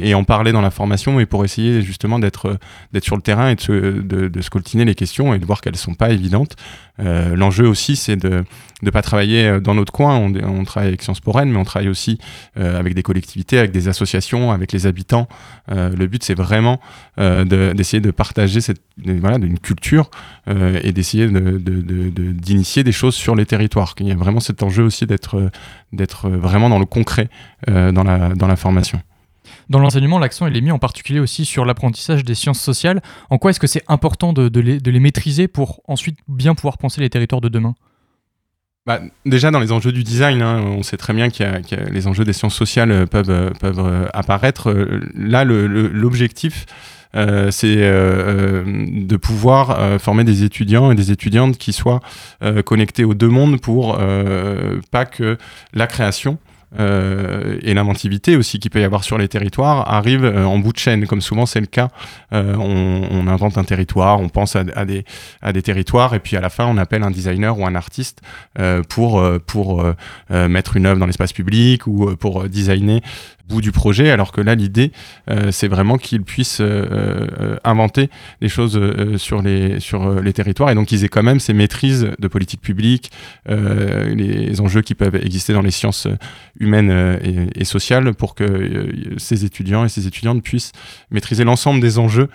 et, 0.07 0.13
en 0.13 0.23
parler 0.23 0.53
dans 0.53 0.61
la 0.61 0.71
formation, 0.71 1.17
mais 1.17 1.25
pour 1.25 1.43
essayer 1.43 1.81
justement 1.81 2.17
d'être, 2.17 2.57
sur 3.01 3.17
le 3.17 3.21
terrain 3.21 3.49
et 3.49 3.55
de, 3.55 3.61
se, 3.61 3.71
de, 3.71 4.83
les 4.83 4.95
questions 4.95 5.33
et 5.33 5.39
de 5.39 5.45
voir 5.45 5.59
qu'elles 5.59 5.75
sont 5.75 5.95
pas 5.95 6.11
évidentes. 6.11 6.55
Euh, 6.99 7.35
l'enjeu 7.35 7.67
aussi, 7.67 7.95
c'est 7.95 8.17
de 8.17 8.43
ne 8.81 8.89
pas 8.91 9.01
travailler 9.01 9.59
dans 9.61 9.73
notre 9.73 9.91
coin. 9.91 10.15
On, 10.17 10.63
travaille 10.63 10.89
avec 10.89 11.01
Sciences 11.01 11.19
Po 11.19 11.31
Rennes, 11.31 11.51
mais 11.51 11.57
on 11.57 11.63
travaille 11.63 11.89
aussi 11.89 12.17
euh, 12.57 12.79
avec 12.79 12.93
des 12.93 13.03
collectivités, 13.03 13.57
avec 13.57 13.71
des 13.71 13.87
associations, 13.87 14.51
avec 14.51 14.71
les 14.71 14.85
habitants. 14.85 15.27
Euh, 15.71 15.89
le 15.95 16.07
but, 16.07 16.23
c'est 16.23 16.35
vraiment 16.35 16.79
d'essayer 17.17 18.01
de, 18.01 18.11
partager 18.11 18.61
cette, 18.61 18.81
voilà, 18.97 19.37
une 19.37 19.59
culture 19.59 20.09
et 20.47 20.91
d'essayer 20.91 21.27
d'initier 21.27 22.83
de, 22.83 22.85
de, 22.85 22.89
des 22.89 22.91
choses 22.91 23.15
sur 23.15 23.35
les 23.35 23.45
territoires. 23.45 23.88
Il 23.99 24.07
y 24.07 24.11
a 24.11 24.15
vraiment 24.15 24.39
cet 24.39 24.63
enjeu 24.63 24.83
aussi 24.83 25.05
d'être 25.05 25.49
d'être 25.91 26.29
vraiment 26.29 26.69
dans 26.69 26.79
le 26.79 26.85
concret 26.85 27.29
dans, 27.67 28.03
la, 28.03 28.29
dans 28.29 28.47
la 28.47 28.55
formation. 28.55 29.01
Dans 29.69 29.79
l'enseignement, 29.79 30.19
l'accent 30.19 30.47
est 30.47 30.61
mis 30.61 30.71
en 30.71 30.79
particulier 30.79 31.19
aussi 31.19 31.45
sur 31.45 31.65
l'apprentissage 31.65 32.23
des 32.23 32.35
sciences 32.35 32.59
sociales. 32.59 33.01
En 33.29 33.37
quoi 33.37 33.51
est-ce 33.51 33.59
que 33.59 33.67
c'est 33.67 33.83
important 33.87 34.33
de, 34.33 34.49
de, 34.49 34.59
les, 34.59 34.79
de, 34.79 34.91
les, 34.91 34.99
maîtriser 34.99 35.47
pour 35.47 35.81
ensuite 35.87 36.17
bien 36.27 36.55
pouvoir 36.55 36.77
penser 36.77 37.01
les 37.01 37.09
territoires 37.09 37.41
de 37.41 37.49
demain? 37.49 37.75
Bah, 38.85 39.01
déjà 39.25 39.51
dans 39.51 39.59
les 39.59 39.71
enjeux 39.71 39.91
du 39.91 40.03
design, 40.03 40.41
hein, 40.41 40.61
on 40.61 40.81
sait 40.81 40.97
très 40.97 41.13
bien 41.13 41.29
qu'il 41.29 41.45
a 41.45 41.59
les 41.91 42.07
enjeux 42.07 42.23
des 42.23 42.33
sciences 42.33 42.55
sociales 42.55 43.05
peuvent, 43.07 43.53
peuvent 43.59 44.09
apparaître. 44.13 44.71
Là, 45.13 45.43
l'objectif, 45.43 46.65
euh, 46.67 46.98
c'est 47.13 47.77
euh, 47.79 48.63
de 48.65 49.17
pouvoir 49.17 49.71
euh, 49.71 49.99
former 49.99 50.23
des 50.23 50.43
étudiants 50.43 50.91
et 50.91 50.95
des 50.95 51.11
étudiantes 51.11 51.57
qui 51.57 51.73
soient 51.73 52.01
connectés 52.65 53.03
aux 53.03 53.13
deux 53.13 53.29
mondes 53.29 53.59
pour 53.59 53.99
pas 54.91 55.05
que 55.05 55.37
la 55.73 55.87
création 55.87 56.37
euh, 56.77 57.57
et 57.63 57.73
l'inventivité 57.73 58.35
aussi 58.35 58.59
qu'il 58.59 58.69
peut 58.69 58.79
y 58.79 58.83
avoir 58.83 59.03
sur 59.03 59.17
les 59.17 59.27
territoires 59.27 59.91
arrive 59.91 60.23
euh, 60.23 60.45
en 60.45 60.59
bout 60.59 60.71
de 60.71 60.77
chaîne, 60.77 61.07
comme 61.07 61.21
souvent 61.21 61.47
c'est 61.47 61.59
le 61.59 61.65
cas. 61.65 61.89
Euh, 62.31 62.55
on, 62.55 63.07
on, 63.09 63.27
invente 63.27 63.57
un 63.57 63.63
territoire, 63.63 64.19
on 64.19 64.29
pense 64.29 64.55
à, 64.55 64.63
à, 64.75 64.85
des, 64.85 65.03
à 65.41 65.51
des 65.51 65.63
territoires, 65.63 66.13
et 66.13 66.19
puis 66.19 66.37
à 66.37 66.41
la 66.41 66.49
fin 66.49 66.67
on 66.67 66.77
appelle 66.77 67.01
un 67.01 67.09
designer 67.09 67.57
ou 67.57 67.65
un 67.65 67.73
artiste 67.73 68.21
euh, 68.59 68.83
pour, 68.87 69.23
pour 69.47 69.83
mettre 70.29 70.77
une 70.77 70.85
œuvre 70.85 70.99
dans 70.99 71.05
l'espace 71.05 71.33
public 71.33 71.87
ou 71.87 72.15
pour 72.17 72.47
designer 72.47 73.01
bout 73.49 73.61
du 73.61 73.71
projet, 73.71 74.11
alors 74.11 74.31
que 74.31 74.39
là, 74.39 74.55
l'idée, 74.55 74.91
euh, 75.29 75.51
c'est 75.51 75.67
vraiment 75.67 75.97
qu'ils 75.97 76.23
puissent 76.23 76.61
euh, 76.61 77.27
euh, 77.41 77.57
inventer 77.63 78.09
des 78.41 78.47
choses 78.47 78.79
sur, 79.17 79.41
les, 79.41 79.79
sur 79.79 80.21
les 80.21 80.31
territoires 80.33 80.69
et 80.69 80.75
donc 80.75 80.87
qu'ils 80.87 81.03
aient 81.03 81.09
quand 81.09 81.23
même 81.23 81.39
ces 81.39 81.53
maîtrises 81.53 82.11
de 82.17 82.27
politique 82.27 82.61
publique, 82.61 83.11
les 83.47 84.61
enjeux 84.61 84.81
qui 84.81 84.93
peuvent 84.93 85.15
exister 85.15 85.53
dans 85.53 85.61
les 85.61 85.71
sciences 85.71 86.07
humaines 86.59 86.91
et, 87.55 87.65
sociales 87.65 88.13
pour 88.13 88.35
que 88.35 88.89
ces 89.17 89.45
étudiants 89.45 89.83
et 89.83 89.89
ces 89.89 90.05
étudiantes 90.05 90.43
puissent 90.43 90.71
maîtriser 91.09 91.43
l'ensemble 91.43 91.81
des 91.81 91.97
enjeux 91.97 92.29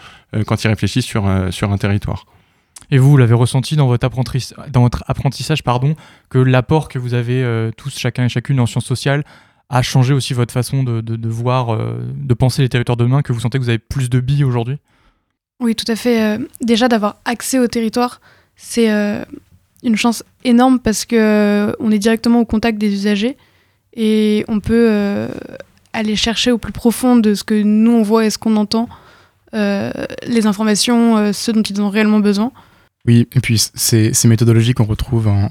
quand 0.47 0.64
ils 0.64 0.68
réfléchissent 0.68 1.06
sur, 1.06 1.30
sur 1.50 1.71
un 1.71 1.78
territoire. 1.78 2.26
Et 2.90 2.99
vous, 2.99 3.11
vous 3.11 3.16
l'avez 3.16 3.35
ressenti 3.35 3.76
dans 3.76 3.87
votre, 3.87 4.09
dans 4.71 4.83
votre 4.83 5.04
apprentissage, 5.06 5.62
pardon, 5.62 5.94
que 6.28 6.38
l'apport 6.38 6.88
que 6.88 6.99
vous 6.99 7.14
avez 7.14 7.71
tous, 7.76 7.97
chacun 7.97 8.25
et 8.25 8.28
chacune 8.28 8.59
en 8.59 8.66
sciences 8.66 8.87
sociales, 8.87 9.25
a 9.71 9.83
changé 9.83 10.14
aussi 10.14 10.35
votre 10.35 10.52
façon 10.52 10.83
de, 10.83 11.00
de, 11.00 11.16
de 11.16 11.28
voir, 11.28 11.75
euh, 11.75 11.99
de 12.14 12.35
penser 12.35 12.62
les 12.62 12.68
territoires 12.68 12.97
de 12.97 13.04
demain, 13.04 13.23
que 13.23 13.33
vous 13.33 13.40
sentez 13.40 13.59
que 13.59 13.64
vous 13.64 13.71
avez 13.71 13.78
plus 13.78 14.11
de 14.11 14.21
billes 14.21 14.44
aujourd'hui? 14.44 14.76
Oui, 15.61 15.75
tout 15.75 15.90
à 15.90 15.97
fait. 15.97 16.23
Euh, 16.23 16.38
déjà, 16.61 16.88
d'avoir 16.88 17.16
accès 17.25 17.59
au 17.59 17.66
territoire, 17.66 18.21
c'est 18.56 18.90
euh, 18.92 19.25
une 19.83 19.97
chance 19.97 20.23
énorme 20.44 20.78
parce 20.78 21.04
que 21.04 21.75
on 21.78 21.90
est 21.90 21.99
directement 21.99 22.40
au 22.40 22.44
contact 22.44 22.78
des 22.78 22.92
usagers 22.92 23.37
et 23.97 24.44
on 24.49 24.61
peut 24.61 25.28
aller 25.92 26.16
chercher 26.16 26.50
au 26.50 26.59
plus 26.59 26.73
profond 26.73 27.16
de 27.16 27.35
ce 27.35 27.44
que 27.44 27.62
nous 27.62 27.92
on 27.92 28.02
voit 28.02 28.26
et 28.26 28.30
ce 28.30 28.38
qu'on 28.38 28.56
entend, 28.56 28.88
les 29.52 30.47
informations, 30.47 31.33
ce 31.33 31.50
dont 31.52 31.62
ils 31.62 31.80
ont 31.80 31.90
réellement 31.90 32.18
besoin. 32.18 32.50
Oui, 33.06 33.28
et 33.33 33.40
puis 33.40 33.59
ces, 33.59 34.14
ces 34.14 34.28
méthodologies 34.28 34.73
qu'on 34.73 34.85
retrouve 34.85 35.28
en, 35.28 35.49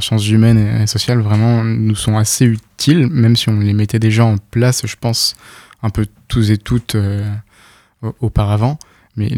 sciences 0.00 0.28
humaines 0.28 0.82
et 0.82 0.86
sociales 0.86 1.20
vraiment 1.20 1.64
nous 1.64 1.94
sont 1.94 2.16
assez 2.16 2.44
utiles, 2.44 3.06
même 3.08 3.36
si 3.36 3.48
on 3.48 3.60
les 3.60 3.72
mettait 3.72 3.98
déjà 3.98 4.24
en 4.24 4.36
place, 4.38 4.86
je 4.86 4.96
pense, 5.00 5.36
un 5.82 5.90
peu 5.90 6.06
tous 6.28 6.50
et 6.50 6.58
toutes 6.58 6.94
euh, 6.94 7.30
auparavant. 8.20 8.78
Mais 9.16 9.30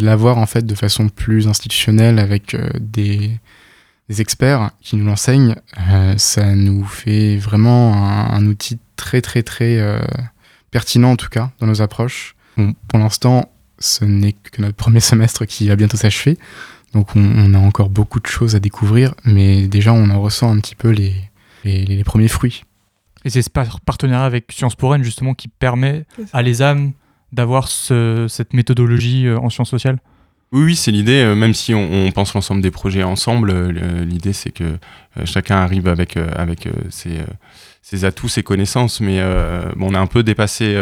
l'avoir 0.00 0.38
en 0.38 0.46
fait 0.46 0.64
de 0.64 0.74
façon 0.74 1.08
plus 1.08 1.48
institutionnelle 1.48 2.18
avec 2.18 2.54
euh, 2.54 2.68
des, 2.78 3.38
des, 4.08 4.20
experts 4.20 4.70
qui 4.80 4.96
nous 4.96 5.04
l'enseignent, 5.04 5.56
euh, 5.90 6.14
ça 6.18 6.54
nous 6.54 6.84
fait 6.84 7.36
vraiment 7.36 7.94
un, 7.96 8.30
un, 8.34 8.46
outil 8.46 8.78
très 8.96 9.20
très 9.20 9.42
très 9.42 10.00
pertinent 10.70 11.12
en 11.12 11.16
tout 11.16 11.30
cas 11.30 11.50
dans 11.58 11.66
nos 11.66 11.82
approches. 11.82 12.36
Bon, 12.56 12.74
pour 12.86 13.00
l'instant, 13.00 13.50
ce 13.80 14.04
n'est 14.04 14.34
que 14.34 14.62
notre 14.62 14.76
premier 14.76 15.00
semestre 15.00 15.46
qui 15.46 15.68
va 15.68 15.76
bientôt 15.76 15.96
s'achever. 15.96 16.38
Donc 16.94 17.16
on, 17.16 17.20
on, 17.20 17.54
a 17.54 17.58
encore 17.58 17.90
beaucoup 17.90 18.20
de 18.20 18.26
choses 18.26 18.54
à 18.54 18.60
découvrir, 18.60 19.14
mais 19.24 19.66
déjà 19.66 19.92
on 19.92 20.08
en 20.10 20.20
ressent 20.20 20.50
un 20.50 20.60
petit 20.60 20.76
peu 20.76 20.90
les, 20.90 21.12
les, 21.64 21.84
les 21.84 22.04
premiers 22.04 22.28
fruits. 22.28 22.64
Et 23.24 23.30
c'est 23.30 23.42
ce 23.42 23.50
partenariat 23.50 24.24
avec 24.24 24.52
Sciences 24.52 24.76
Po 24.76 24.88
Rennes 24.88 25.02
justement 25.02 25.34
qui 25.34 25.48
permet 25.48 26.04
à 26.32 26.42
les 26.42 26.62
âmes 26.62 26.92
d'avoir 27.32 27.68
ce, 27.68 28.26
cette 28.28 28.54
méthodologie 28.54 29.26
euh, 29.26 29.38
en 29.38 29.50
sciences 29.50 29.70
sociales? 29.70 29.98
Oui, 30.52 30.62
oui, 30.62 30.76
c'est 30.76 30.92
l'idée. 30.92 31.22
Euh, 31.22 31.34
même 31.34 31.52
si 31.52 31.74
on, 31.74 32.06
on 32.06 32.12
pense 32.12 32.32
l'ensemble 32.34 32.60
des 32.60 32.70
projets 32.70 33.02
ensemble, 33.02 33.50
euh, 33.50 34.04
l'idée 34.04 34.32
c'est 34.32 34.52
que 34.52 34.78
chacun 35.24 35.56
arrive 35.56 35.88
avec, 35.88 36.16
avec 36.16 36.68
ses, 36.90 37.20
ses, 37.84 38.04
atouts, 38.04 38.28
ses 38.28 38.42
connaissances. 38.42 39.00
Mais 39.00 39.20
bon, 39.76 39.90
on 39.90 39.94
a 39.94 40.00
un 40.00 40.06
peu 40.06 40.22
dépassé 40.22 40.74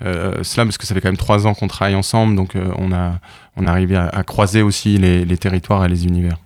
cela 0.00 0.64
parce 0.64 0.76
que 0.76 0.86
ça 0.86 0.94
fait 0.94 1.00
quand 1.00 1.08
même 1.08 1.16
trois 1.16 1.46
ans 1.46 1.54
qu'on 1.54 1.68
travaille 1.68 1.94
ensemble, 1.94 2.34
donc 2.34 2.54
on 2.76 2.92
a 2.92 3.20
on 3.56 3.66
arrivé 3.66 3.96
à, 3.96 4.08
à 4.08 4.22
croiser 4.22 4.62
aussi 4.62 4.98
les, 4.98 5.38
territoires 5.38 5.84
et 5.84 5.88
les 5.88 6.06
univers. 6.06 6.36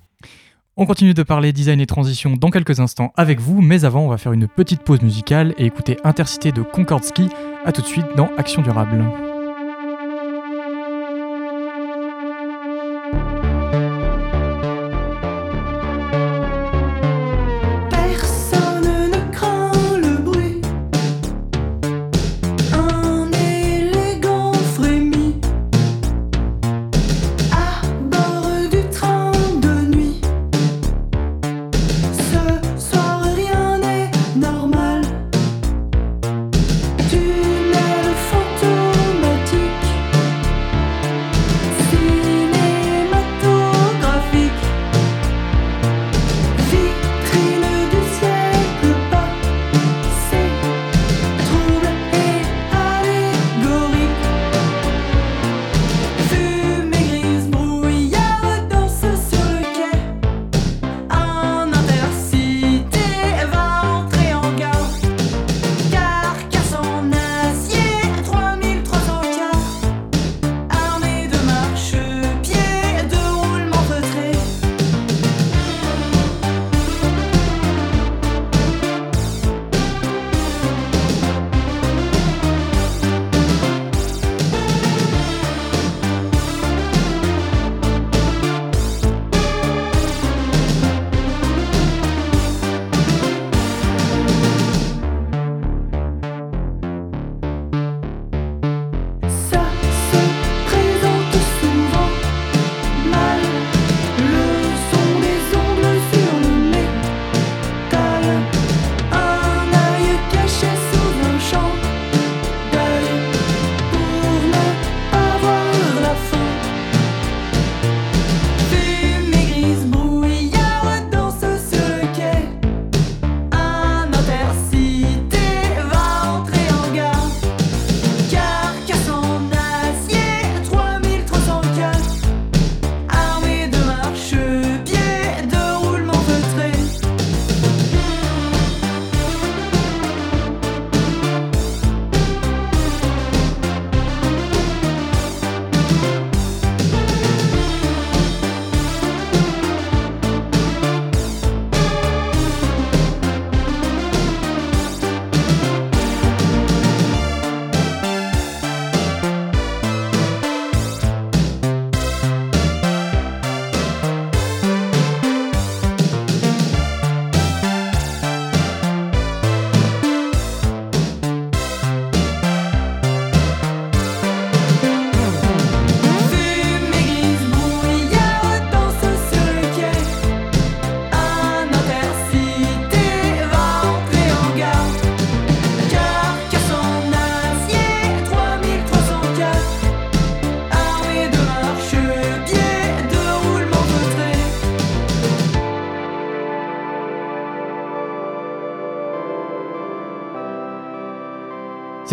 On 0.76 0.87
continue 0.87 1.14
de 1.14 1.23
parler 1.23 1.52
design 1.52 1.80
et 1.80 1.87
transition 1.87 2.37
dans 2.37 2.50
quelques 2.50 2.80
instants 2.80 3.12
avec 3.16 3.40
vous, 3.40 3.61
mais 3.62 3.84
avant 3.84 4.00
on 4.00 4.08
va 4.08 4.18
faire 4.18 4.32
une 4.32 4.49
petite 4.49 4.82
pause 4.82 5.02
musicale 5.02 5.54
et 5.56 5.66
écouter 5.66 5.99
Intercité 6.02 6.50
de 6.50 6.62
Concorde 6.62 7.04
Ski. 7.04 7.28
A 7.64 7.73
tout 7.73 7.82
de 7.82 7.87
suite 7.87 8.06
dans 8.16 8.30
Action 8.37 8.61
Durable. 8.61 9.04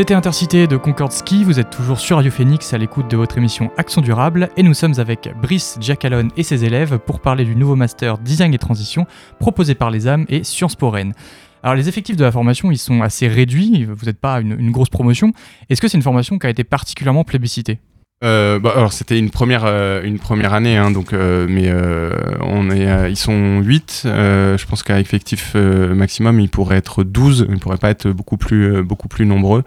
C'était 0.02 0.16
Intercité 0.16 0.66
de 0.66 0.78
Concorde 0.78 1.12
Ski, 1.12 1.44
vous 1.44 1.60
êtes 1.60 1.70
toujours 1.70 2.00
sur 2.00 2.16
Radio 2.16 2.32
Phoenix 2.32 2.74
à 2.74 2.80
l'écoute 2.80 3.08
de 3.08 3.16
votre 3.16 3.38
émission 3.38 3.70
Action 3.78 4.02
Durable 4.02 4.50
et 4.58 4.64
nous 4.64 4.74
sommes 4.74 4.96
avec 4.98 5.30
Brice 5.40 5.78
Giacalone 5.80 6.32
et 6.36 6.42
ses 6.42 6.66
élèves 6.66 6.98
pour 6.98 7.20
parler 7.20 7.46
du 7.46 7.56
nouveau 7.56 7.76
master 7.76 8.18
Design 8.18 8.52
et 8.52 8.58
Transition 8.58 9.06
proposé 9.38 9.76
par 9.76 9.92
les 9.92 10.08
âmes 10.08 10.26
et 10.28 10.44
Sciences 10.44 10.76
Po 10.76 10.90
Rennes. 10.90 11.14
Alors 11.62 11.76
les 11.76 11.88
effectifs 11.88 12.18
de 12.18 12.24
la 12.24 12.32
formation 12.32 12.72
ils 12.72 12.80
sont 12.80 13.04
assez 13.04 13.28
réduits, 13.28 13.86
vous 13.86 14.08
n'êtes 14.08 14.20
pas 14.20 14.42
une, 14.42 14.60
une 14.60 14.72
grosse 14.72 14.90
promotion. 14.90 15.34
Est-ce 15.70 15.80
que 15.80 15.88
c'est 15.88 15.98
une 15.98 16.04
formation 16.04 16.40
qui 16.40 16.48
a 16.48 16.50
été 16.50 16.64
particulièrement 16.64 17.24
plébiscitée? 17.24 17.80
Euh, 18.24 18.60
bah, 18.60 18.74
alors 18.76 18.94
c'était 18.94 19.18
une 19.18 19.32
première 19.32 19.66
euh, 19.66 20.04
une 20.04 20.20
première 20.20 20.54
année 20.54 20.78
hein, 20.78 20.92
donc 20.92 21.12
euh, 21.12 21.48
mais 21.50 21.70
euh, 21.70 22.12
on 22.42 22.70
est 22.70 22.88
euh, 22.88 23.10
ils 23.10 23.18
sont 23.18 23.62
8 23.62 24.02
je 24.06 24.66
pense 24.68 24.84
qu'à 24.84 25.00
effectif 25.00 25.56
maximum 25.56 26.40
ils 26.40 26.50
pourraient 26.50 26.78
être 26.78 27.04
12 27.04 27.48
ils 27.50 27.58
pourraient 27.58 27.78
pas 27.78 27.90
être 27.90 28.10
beaucoup 28.10 28.38
plus 28.38 28.84
beaucoup 28.84 29.08
plus 29.08 29.26
nombreux 29.26 29.64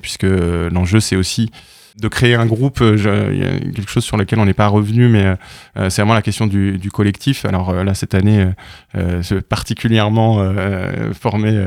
puisque 0.00 0.26
l'enjeu 0.26 1.00
c'est 1.00 1.16
aussi 1.16 1.50
de 1.98 2.08
créer 2.08 2.34
un 2.34 2.46
groupe, 2.46 2.80
euh, 2.80 3.58
quelque 3.74 3.90
chose 3.90 4.04
sur 4.04 4.16
lequel 4.16 4.38
on 4.38 4.46
n'est 4.46 4.54
pas 4.54 4.68
revenu, 4.68 5.08
mais 5.08 5.24
euh, 5.24 5.34
euh, 5.76 5.90
c'est 5.90 6.02
vraiment 6.02 6.14
la 6.14 6.22
question 6.22 6.46
du, 6.46 6.78
du 6.78 6.90
collectif. 6.90 7.44
Alors 7.44 7.84
là, 7.84 7.94
cette 7.94 8.14
année, 8.14 8.46
particulièrement 9.48 10.52
formé, 11.18 11.66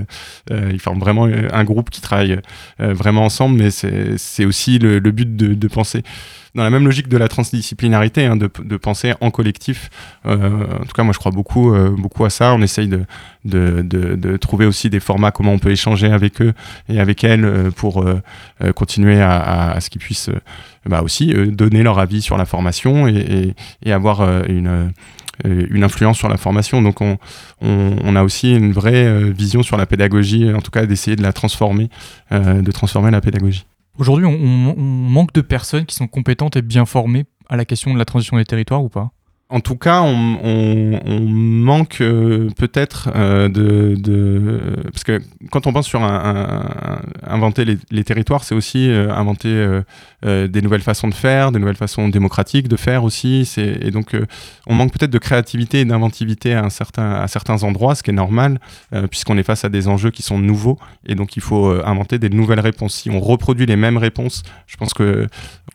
ils 0.49 0.79
forment 0.79 0.99
vraiment 0.99 1.25
un 1.25 1.63
groupe 1.63 1.89
qui 1.89 2.01
travaille 2.01 2.39
vraiment 2.79 3.25
ensemble, 3.25 3.57
mais 3.57 3.71
c'est 3.71 4.45
aussi 4.45 4.79
le, 4.79 4.99
but 4.99 5.35
de 5.35 5.67
penser 5.67 6.03
dans 6.55 6.63
la 6.63 6.69
même 6.69 6.85
logique 6.85 7.09
de 7.09 7.17
la 7.17 7.27
transdisciplinarité, 7.27 8.25
hein, 8.25 8.37
de, 8.37 8.77
penser 8.77 9.13
en 9.19 9.29
collectif. 9.29 9.89
Euh, 10.25 10.63
en 10.81 10.85
tout 10.85 10.93
cas, 10.95 11.03
moi, 11.03 11.13
je 11.13 11.19
crois 11.19 11.31
beaucoup, 11.31 11.73
euh, 11.73 11.89
beaucoup 11.89 12.23
à 12.23 12.29
ça. 12.29 12.53
On 12.53 12.61
essaye 12.61 12.87
de, 12.87 14.37
trouver 14.37 14.65
aussi 14.65 14.89
des 14.89 15.01
formats, 15.01 15.31
comment 15.31 15.51
on 15.51 15.59
peut 15.59 15.71
échanger 15.71 16.07
avec 16.11 16.41
eux 16.41 16.53
et 16.87 16.99
avec 16.99 17.23
elles 17.23 17.45
euh, 17.45 17.71
pour 17.71 18.05
continuer 18.75 19.21
à, 19.21 19.77
ce 19.81 19.89
qu'ils 19.89 20.01
puissent 20.01 20.29
bah, 20.85 21.01
aussi 21.01 21.33
donner 21.33 21.83
leur 21.83 21.99
avis 21.99 22.21
sur 22.21 22.37
la 22.37 22.45
formation 22.45 23.07
et, 23.07 23.53
avoir 23.91 24.21
une 24.47 25.83
influence 25.83 26.17
sur 26.17 26.29
la 26.29 26.37
formation. 26.37 26.81
Donc 26.81 27.01
on, 27.01 28.15
a 28.15 28.23
aussi 28.23 28.55
une 28.55 28.71
vraie 28.71 29.31
vision 29.31 29.61
sur 29.61 29.77
la 29.77 29.85
pédagogie, 29.85 30.53
en 30.53 30.61
tout 30.61 30.71
cas 30.71 30.85
d'essayer 30.85 31.17
de 31.17 31.23
la 31.23 31.33
transformer, 31.33 31.89
de 32.31 32.71
transformer 32.71 33.11
la 33.11 33.21
pédagogie. 33.21 33.65
Aujourd'hui, 33.97 34.25
on, 34.25 34.75
manque 34.75 35.33
de 35.33 35.41
personnes 35.41 35.85
qui 35.85 35.95
sont 35.95 36.07
compétentes 36.07 36.57
et 36.57 36.61
bien 36.61 36.85
formées 36.85 37.25
à 37.47 37.55
la 37.55 37.65
question 37.65 37.93
de 37.93 37.97
la 37.97 38.05
transition 38.05 38.37
des 38.37 38.45
territoires 38.45 38.83
ou 38.83 38.89
pas? 38.89 39.11
En 39.49 39.59
tout 39.59 39.75
cas, 39.75 40.01
on, 40.01 41.19
manque 41.29 42.01
euh, 42.01 42.49
peut-être 42.57 43.09
euh, 43.15 43.47
de, 43.47 43.95
Parce 44.91 45.03
que 45.03 45.21
quand 45.51 45.67
on 45.67 45.73
pense 45.73 45.85
sur 45.85 46.01
inventer 46.01 47.63
les, 47.91 48.03
territoires, 48.03 48.43
c'est 48.43 48.55
aussi 48.55 48.89
euh, 48.89 49.13
inventer 49.13 49.81
des 50.23 50.61
nouvelles 50.63 50.81
façons 50.81 51.07
de 51.07 51.13
faire, 51.13 51.51
des 51.51 51.59
nouvelles 51.59 51.75
façons 51.75 52.09
démocratiques 52.09 52.67
de 52.67 52.75
faire 52.75 53.03
aussi. 53.03 53.47
Et 53.57 53.91
donc, 53.91 54.15
on 54.65 54.73
manque 54.73 54.91
peut-être 54.91 55.11
de 55.11 55.19
créativité 55.19 55.81
et 55.81 55.85
d'inventivité 55.85 56.55
à, 56.55 56.71
certain, 56.71 57.11
à 57.11 57.27
certains 57.27 57.61
endroits, 57.63 57.93
ce 57.93 58.01
qui 58.01 58.09
est 58.09 58.13
normal, 58.13 58.59
puisqu'on 59.11 59.37
est 59.37 59.43
face 59.43 59.63
à 59.63 59.69
des 59.69 59.87
enjeux 59.87 60.09
qui 60.09 60.23
sont 60.23 60.39
nouveaux. 60.39 60.79
Et 61.05 61.13
donc, 61.13 61.35
il 61.35 61.43
faut 61.43 61.69
inventer 61.85 62.17
des 62.17 62.29
nouvelles 62.29 62.59
réponses. 62.59 62.95
Si 62.95 63.11
on 63.11 63.19
reproduit 63.19 63.67
les 63.67 63.75
mêmes 63.75 63.97
réponses, 63.97 64.41
je 64.65 64.77
pense 64.77 64.95
que 64.95 65.27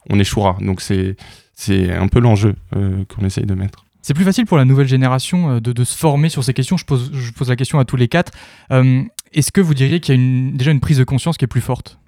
on 0.09 0.18
échouera. 0.18 0.56
Donc, 0.61 0.80
c'est 0.80 1.14
c'est 1.61 1.92
un 1.92 2.09
peu 2.09 2.20
l'enjeu 2.20 2.55
euh, 2.75 3.05
qu'on 3.05 3.25
essaye 3.25 3.44
de 3.44 3.55
mettre. 3.55 3.85
C'est 4.01 4.14
plus 4.14 4.25
facile 4.25 4.46
pour 4.46 4.57
la 4.57 4.64
nouvelle 4.64 4.88
génération 4.88 5.51
euh, 5.51 5.61
de, 5.61 5.73
de, 5.73 5.85
se 5.85 5.94
former 5.94 6.31
sur 6.31 6.42
ces 6.42 6.55
questions. 6.55 6.79
Je 6.79 6.87
pose, 6.87 7.11
je 7.12 7.33
pose 7.33 7.51
la 7.51 7.57
question 7.57 7.79
à 7.79 7.85
tous 7.85 7.96
les 7.96 8.09
quatre. 8.09 8.33
Euh, 8.73 9.03
Est-ce 9.35 9.53
que 9.53 9.61
vous 9.61 9.75
diriez 9.75 10.01
qu'il 10.01 10.14
y 10.14 10.18
a 10.18 10.20
une, 10.20 10.57
déjà 10.57 10.70
une 10.70 10.81
prise 10.81 10.96
de 10.96 11.05
conscience 11.05 11.37
qui 11.37 11.44
est 11.44 11.49
plus 11.49 11.61
forte? 11.61 11.99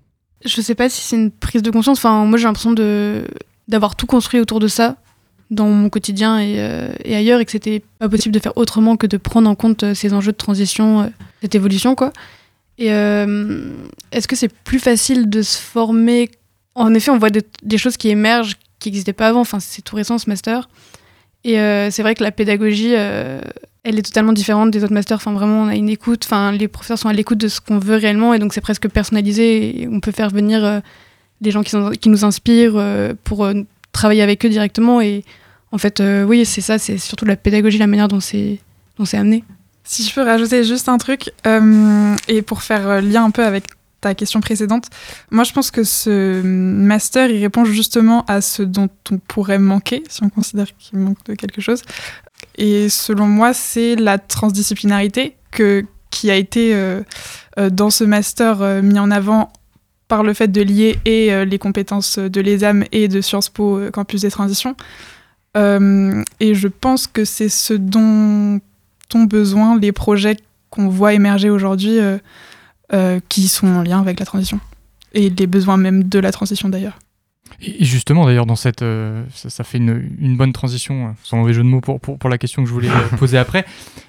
Je 0.42 0.60
sais 0.62 0.74
pas 0.74 0.88
si 0.88 1.02
c'est 1.02 1.16
une 1.16 1.30
prise 1.30 1.62
de 1.62 1.70
conscience. 1.70 1.98
Enfin, 1.98 2.24
moi, 2.24 2.38
j'ai 2.38 2.44
l'impression 2.44 2.74
d'avoir 3.68 3.94
tout 3.94 4.06
construit 4.06 4.40
autour 4.40 4.58
de 4.58 4.68
ça 4.68 4.96
dans 5.50 5.68
mon 5.68 5.90
quotidien 5.90 6.38
et, 6.40 6.54
euh, 6.56 6.90
et 7.04 7.14
ailleurs 7.14 7.40
et 7.40 7.44
que 7.44 7.50
c'était 7.50 7.82
pas 7.98 8.08
possible 8.08 8.34
de 8.34 8.40
faire 8.40 8.56
autrement 8.56 8.96
que 8.96 9.06
de 9.06 9.18
prendre 9.18 9.50
en 9.50 9.54
compte 9.54 9.92
ces 9.92 10.14
enjeux 10.14 10.32
de 10.32 10.36
transition, 10.38 11.02
euh, 11.02 11.06
cette 11.42 11.54
évolution, 11.54 11.94
quoi. 11.94 12.10
Et 12.78 12.86
est-ce 12.86 14.26
que 14.26 14.34
c'est 14.34 14.48
plus 14.48 14.80
facile 14.80 15.28
de 15.28 15.42
se 15.42 15.58
former? 15.58 16.30
En 16.74 16.94
effet, 16.94 17.10
on 17.10 17.18
voit 17.18 17.30
de, 17.30 17.42
des 17.62 17.78
choses 17.78 17.98
qui 17.98 18.08
émergent 18.08 18.56
qui 18.82 18.88
n'existait 18.88 19.12
pas 19.12 19.28
avant. 19.28 19.40
Enfin, 19.40 19.60
c'est 19.60 19.82
tout 19.82 19.96
récent 19.96 20.18
ce 20.18 20.28
master. 20.28 20.68
Et 21.44 21.58
euh, 21.58 21.90
c'est 21.90 22.02
vrai 22.02 22.14
que 22.14 22.22
la 22.22 22.32
pédagogie, 22.32 22.94
euh, 22.94 23.40
elle 23.84 23.98
est 23.98 24.02
totalement 24.02 24.32
différente 24.32 24.70
des 24.70 24.84
autres 24.84 24.92
masters. 24.92 25.16
Enfin, 25.16 25.32
vraiment, 25.32 25.62
on 25.62 25.68
a 25.68 25.74
une 25.74 25.88
écoute. 25.88 26.22
Enfin, 26.24 26.52
les 26.52 26.68
professeurs 26.68 26.98
sont 26.98 27.08
à 27.08 27.12
l'écoute 27.12 27.38
de 27.38 27.48
ce 27.48 27.60
qu'on 27.60 27.78
veut 27.78 27.96
réellement, 27.96 28.34
et 28.34 28.38
donc 28.38 28.52
c'est 28.52 28.60
presque 28.60 28.88
personnalisé. 28.88 29.88
On 29.90 30.00
peut 30.00 30.12
faire 30.12 30.30
venir 30.30 30.64
euh, 30.64 30.80
des 31.40 31.50
gens 31.50 31.62
qui, 31.62 32.08
nous 32.08 32.24
inspirent 32.24 32.80
pour 33.24 33.48
travailler 33.90 34.22
avec 34.22 34.44
eux 34.46 34.48
directement. 34.48 35.00
Et 35.00 35.24
en 35.72 35.78
fait, 35.78 36.00
oui, 36.24 36.44
c'est 36.44 36.60
ça. 36.60 36.78
C'est 36.78 36.98
surtout 36.98 37.24
la 37.24 37.34
pédagogie, 37.34 37.78
la 37.78 37.88
manière 37.88 38.06
dont 38.06 38.20
c'est 38.20 38.60
amené. 39.12 39.42
Si 39.82 40.04
je 40.04 40.14
peux 40.14 40.22
rajouter 40.22 40.62
juste 40.62 40.88
un 40.88 40.98
truc, 40.98 41.32
et 42.28 42.42
pour 42.42 42.62
faire 42.62 43.02
lien 43.02 43.24
un 43.24 43.32
peu 43.32 43.44
avec 43.44 43.64
ta 44.02 44.14
question 44.14 44.40
précédente. 44.40 44.86
Moi, 45.30 45.44
je 45.44 45.52
pense 45.52 45.70
que 45.70 45.84
ce 45.84 46.42
master, 46.42 47.30
il 47.30 47.40
répond 47.40 47.64
justement 47.64 48.24
à 48.26 48.42
ce 48.42 48.62
dont 48.62 48.90
on 49.10 49.16
pourrait 49.16 49.58
manquer, 49.58 50.02
si 50.08 50.22
on 50.22 50.28
considère 50.28 50.66
qu'il 50.76 50.98
manque 50.98 51.24
de 51.24 51.34
quelque 51.34 51.62
chose. 51.62 51.82
Et 52.58 52.90
selon 52.90 53.26
moi, 53.26 53.54
c'est 53.54 53.96
la 53.96 54.18
transdisciplinarité 54.18 55.36
qui 56.10 56.30
a 56.30 56.36
été 56.36 56.74
euh, 56.74 57.02
euh, 57.58 57.70
dans 57.70 57.90
ce 57.90 58.04
master 58.04 58.60
euh, 58.60 58.82
mis 58.82 58.98
en 58.98 59.10
avant 59.10 59.52
par 60.08 60.24
le 60.24 60.34
fait 60.34 60.48
de 60.48 60.60
lier 60.60 60.98
et 61.06 61.46
les 61.46 61.58
compétences 61.58 62.18
de 62.18 62.40
l'ESAM 62.42 62.84
et 62.92 63.08
de 63.08 63.22
Sciences 63.22 63.48
Po 63.48 63.80
Campus 63.94 64.20
des 64.20 64.30
Transitions. 64.30 64.76
Et 65.56 66.54
je 66.54 66.68
pense 66.68 67.06
que 67.06 67.24
c'est 67.24 67.48
ce 67.48 67.72
dont 67.72 68.60
ont 69.14 69.24
besoin 69.24 69.78
les 69.78 69.92
projets 69.92 70.36
qu'on 70.68 70.88
voit 70.88 71.14
émerger 71.14 71.48
aujourd'hui 71.48 71.98
euh, 72.92 73.20
qui 73.28 73.48
sont 73.48 73.68
en 73.68 73.82
lien 73.82 74.00
avec 74.00 74.20
la 74.20 74.26
transition 74.26 74.60
et 75.14 75.30
les 75.30 75.46
besoins 75.46 75.76
même 75.76 76.04
de 76.04 76.18
la 76.18 76.32
transition 76.32 76.68
d'ailleurs. 76.68 76.98
Et 77.60 77.84
justement, 77.84 78.24
d'ailleurs, 78.24 78.46
dans 78.46 78.56
cette, 78.56 78.82
euh, 78.82 79.24
ça, 79.34 79.62
fait 79.62 79.78
une, 79.78 80.36
bonne 80.36 80.52
transition, 80.52 81.08
euh, 81.08 81.10
sans 81.22 81.36
mauvais 81.36 81.52
jeu 81.52 81.62
de 81.62 81.68
mots, 81.68 81.80
pour, 81.80 82.00
pour, 82.00 82.28
la 82.28 82.38
question 82.38 82.62
que 82.62 82.68
je 82.68 82.74
voulais 82.74 82.88
euh, 82.88 83.16
poser 83.18 83.38
après. 83.38 83.64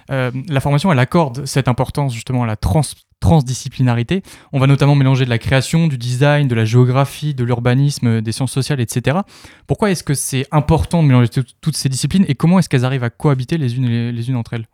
La 0.09 0.59
formation, 0.59 0.91
elle 0.91 0.99
accorde 0.99 1.45
cette 1.45 1.67
importance 1.67 2.13
justement 2.13 2.43
à 2.43 2.47
la 2.47 2.55
trans 2.55 2.81
transdisciplinarité. 3.19 4.21
On 4.51 4.59
va 4.59 4.67
notamment 4.67 4.95
mélanger 4.95 5.23
de 5.23 5.29
la 5.29 5.37
création, 5.37 5.87
du 5.87 5.97
design, 5.97 6.49
de 6.49 6.55
la 6.55 6.65
géographie, 6.65 7.33
de 7.33 7.45
l'urbanisme, 7.45 8.19
des 8.19 8.31
sciences 8.33 8.51
sociales, 8.51 8.81
etc. 8.81 9.19
Pourquoi 9.65 9.91
est-ce 9.91 10.03
que 10.03 10.13
c'est 10.13 10.45
important 10.51 11.01
de 11.01 11.07
mélanger 11.07 11.29
toutes 11.61 11.77
ces 11.77 11.87
disciplines 11.87 12.25
et 12.27 12.35
comment 12.35 12.59
est-ce 12.59 12.67
qu'elles 12.67 12.83
arrivent 12.83 13.05
à 13.05 13.09
cohabiter 13.09 13.57
les 13.57 13.77
unes, 13.77 13.87
les, 13.87 14.29
unes 14.29 14.35
entre 14.35 14.55
elles? 14.55 14.67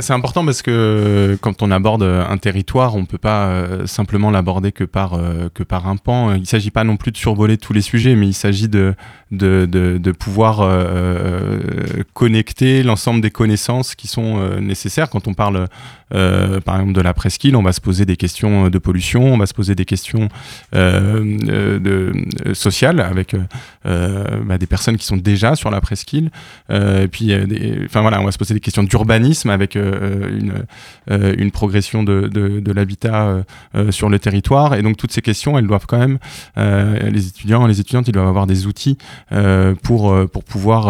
C'est 0.00 0.12
important 0.12 0.44
parce 0.44 0.60
que 0.60 1.38
quand 1.40 1.62
on 1.62 1.70
aborde 1.70 2.02
un 2.02 2.36
territoire, 2.36 2.94
on 2.94 3.06
peut 3.06 3.18
pas 3.18 3.46
euh, 3.46 3.86
simplement 3.86 4.30
l'aborder 4.30 4.70
que 4.70 4.84
par 4.84 5.14
euh, 5.14 5.48
que 5.52 5.62
par 5.62 5.88
un 5.88 5.96
pan. 5.96 6.34
Il 6.34 6.46
s'agit 6.46 6.70
pas 6.70 6.84
non 6.84 6.96
plus 6.96 7.10
de 7.10 7.16
survoler 7.16 7.56
tous 7.56 7.72
les 7.72 7.80
sujets, 7.80 8.14
mais 8.14 8.26
il 8.26 8.34
s'agit 8.34 8.68
de, 8.68 8.94
de, 9.30 9.66
de 9.66 10.12
pouvoir 10.12 10.60
euh, 10.60 11.58
connecter 12.12 12.82
l'ensemble 12.82 13.22
des 13.22 13.30
connaissances 13.30 13.94
qui 13.94 14.08
sont 14.08 14.60
nécessaires. 14.60 15.08
Quand 15.08 15.26
on 15.26 15.34
parle, 15.34 15.68
par 16.10 16.76
exemple, 16.76 16.92
de 16.92 17.00
la 17.00 17.14
presqu'île, 17.14 17.56
on 17.56 17.62
va 17.62 17.72
se 17.72 17.80
poser 17.80 18.04
des 18.04 18.16
questions 18.16 18.68
de 18.68 18.78
pollution, 18.78 19.32
on 19.32 19.38
va 19.38 19.46
se 19.46 19.54
poser 19.54 19.74
des 19.74 19.84
questions 19.84 20.28
de, 20.72 22.12
sociales 22.52 23.00
avec 23.00 23.34
bah, 23.84 24.58
des 24.58 24.66
personnes 24.66 24.96
qui 24.96 25.06
sont 25.06 25.16
déjà 25.16 25.56
sur 25.56 25.70
la 25.70 25.80
presqu'île. 25.80 26.30
et 26.70 27.08
puis, 27.10 27.32
enfin 27.84 28.02
voilà, 28.02 28.20
on 28.20 28.24
va 28.24 28.32
se 28.32 28.38
poser 28.38 28.54
des 28.54 28.60
questions 28.60 28.82
d'urbanisme 28.82 29.50
avec 29.50 29.76
euh, 29.77 29.77
une, 29.78 30.64
euh, 31.10 31.34
une 31.38 31.50
progression 31.50 32.02
de, 32.02 32.72
l'habitat 32.72 33.44
euh, 33.74 33.90
sur 33.90 34.08
le 34.08 34.18
territoire. 34.18 34.74
Et 34.74 34.82
donc 34.82 34.96
toutes 34.96 35.12
ces 35.12 35.22
questions, 35.22 35.58
elles 35.58 35.66
doivent 35.66 35.86
quand 35.86 35.98
même, 35.98 36.18
les 36.56 37.28
étudiants, 37.28 37.66
les 37.66 37.80
étudiantes, 37.80 38.08
ils 38.08 38.12
doivent 38.12 38.28
avoir 38.28 38.46
des 38.46 38.66
outils 38.66 38.98
pour, 39.82 40.14
pour 40.28 40.44
pouvoir 40.44 40.88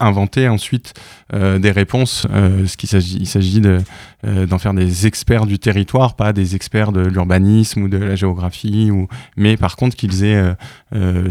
inventer 0.00 0.48
ensuite 0.48 0.94
des 1.32 1.70
réponses. 1.70 2.26
ce 2.32 2.76
qu'il 2.76 2.88
s'agit, 2.88 3.18
il 3.18 3.26
s'agit 3.26 3.60
de, 3.60 3.80
d'en 4.24 4.58
faire 4.58 4.74
des 4.74 5.06
experts 5.06 5.46
du 5.46 5.58
territoire, 5.58 6.16
pas 6.16 6.32
des 6.32 6.54
experts 6.54 6.92
de 6.92 7.00
l'urbanisme 7.00 7.82
ou 7.82 7.88
de 7.88 7.98
la 7.98 8.16
géographie, 8.16 8.90
ou, 8.90 9.08
mais 9.36 9.56
par 9.56 9.76
contre 9.76 9.96
qu'ils 9.96 10.24
aient 10.24 10.54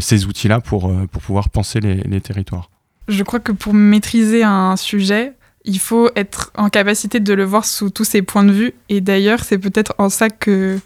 ces 0.00 0.26
outils-là 0.26 0.60
pour, 0.60 0.92
pour 1.08 1.22
pouvoir 1.22 1.50
penser 1.50 1.80
les 1.80 2.20
territoires. 2.20 2.70
Je 3.08 3.22
crois 3.22 3.40
que 3.40 3.52
pour 3.52 3.72
maîtriser 3.72 4.42
un 4.42 4.76
sujet, 4.76 5.34
il 5.66 5.78
faut 5.78 6.08
être 6.16 6.52
en 6.56 6.70
capacité 6.70 7.20
de 7.20 7.34
le 7.34 7.44
voir 7.44 7.64
sous 7.64 7.90
tous 7.90 8.04
ses 8.04 8.22
points 8.22 8.44
de 8.44 8.52
vue. 8.52 8.72
Et 8.88 9.00
d'ailleurs, 9.00 9.44
c'est 9.44 9.58
peut-être 9.58 9.94
en 9.98 10.08
ça 10.08 10.30
que 10.30 10.78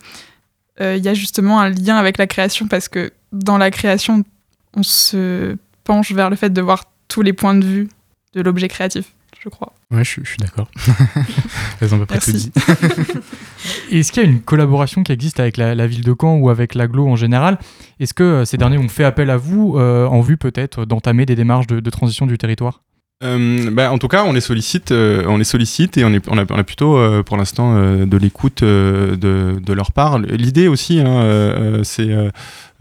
euh, 0.81 0.97
il 0.97 1.05
y 1.05 1.09
a 1.09 1.15
justement 1.15 1.61
un 1.61 1.69
lien 1.69 1.97
avec 1.97 2.19
la 2.19 2.27
création, 2.27 2.67
parce 2.67 2.89
que 2.89 3.13
dans 3.33 3.59
la 3.59 3.71
création, 3.71 4.25
on 4.75 4.83
se 4.83 5.57
penche 5.85 6.13
vers 6.13 6.31
le 6.31 6.37
fait 6.37 6.51
de 6.51 6.63
voir 6.63 6.85
tous 7.09 7.23
les 7.23 7.33
points 7.33 7.55
de 7.55 7.65
vue 7.65 7.89
de 8.35 8.41
l'objet 8.41 8.69
créatif. 8.69 9.13
je 9.43 9.49
crois. 9.49 9.73
Ouais, 9.91 10.05
je, 10.05 10.21
je 10.23 10.29
suis 10.29 10.37
d'accord. 10.39 10.71
Elles 11.81 11.95
ont 11.95 12.05
près 12.07 12.19
tout 12.19 12.33
dit. 12.33 12.53
Est-ce 13.91 14.13
qu'il 14.13 14.23
y 14.23 14.27
a 14.27 14.29
une 14.29 14.41
collaboration 14.41 15.03
qui 15.03 15.13
existe 15.13 15.41
avec 15.41 15.57
la, 15.57 15.75
la 15.75 15.87
ville 15.87 16.05
de 16.05 16.15
Caen 16.19 16.37
ou 16.37 16.49
avec 16.51 16.75
l'aglo 16.75 17.09
en 17.09 17.17
général? 17.17 17.59
Est-ce 17.99 18.15
que 18.15 18.23
euh, 18.23 18.45
ces 18.45 18.57
derniers 18.57 18.79
ont 18.79 18.89
fait 18.89 19.05
appel 19.05 19.31
à 19.31 19.37
vous 19.37 19.77
euh, 19.77 20.07
en 20.07 20.21
vue 20.21 20.37
peut-être 20.37 20.85
d'entamer 20.85 21.27
des 21.27 21.35
démarches 21.35 21.67
de, 21.67 21.81
de 21.81 21.91
transition 21.91 22.27
du 22.27 22.39
territoire? 22.39 22.83
Euh, 23.23 23.71
bah, 23.71 23.93
en 23.93 23.99
tout 23.99 24.09
cas, 24.09 24.25
on 24.25 24.33
les 24.33 24.41
sollicite, 24.41 24.93
euh, 24.93 25.25
on 25.27 25.37
les 25.37 25.45
sollicite 25.45 25.99
et 25.99 26.05
on, 26.05 26.13
est, 26.15 26.27
on, 26.29 26.39
a, 26.39 26.45
on 26.49 26.59
a 26.59 26.65
plutôt 26.65 26.97
euh, 26.97 27.23
pour 27.23 27.37
l'instant 27.37 27.77
euh, 27.77 28.07
de 28.07 28.17
l'écoute 28.17 28.63
euh, 28.63 29.15
de, 29.15 29.61
de 29.61 29.73
leur 29.75 29.93
part. 29.93 30.19
L'idée 30.19 30.69
aussi, 30.69 31.01
hein, 31.01 31.21
euh, 31.23 31.85
c'est 31.85 32.09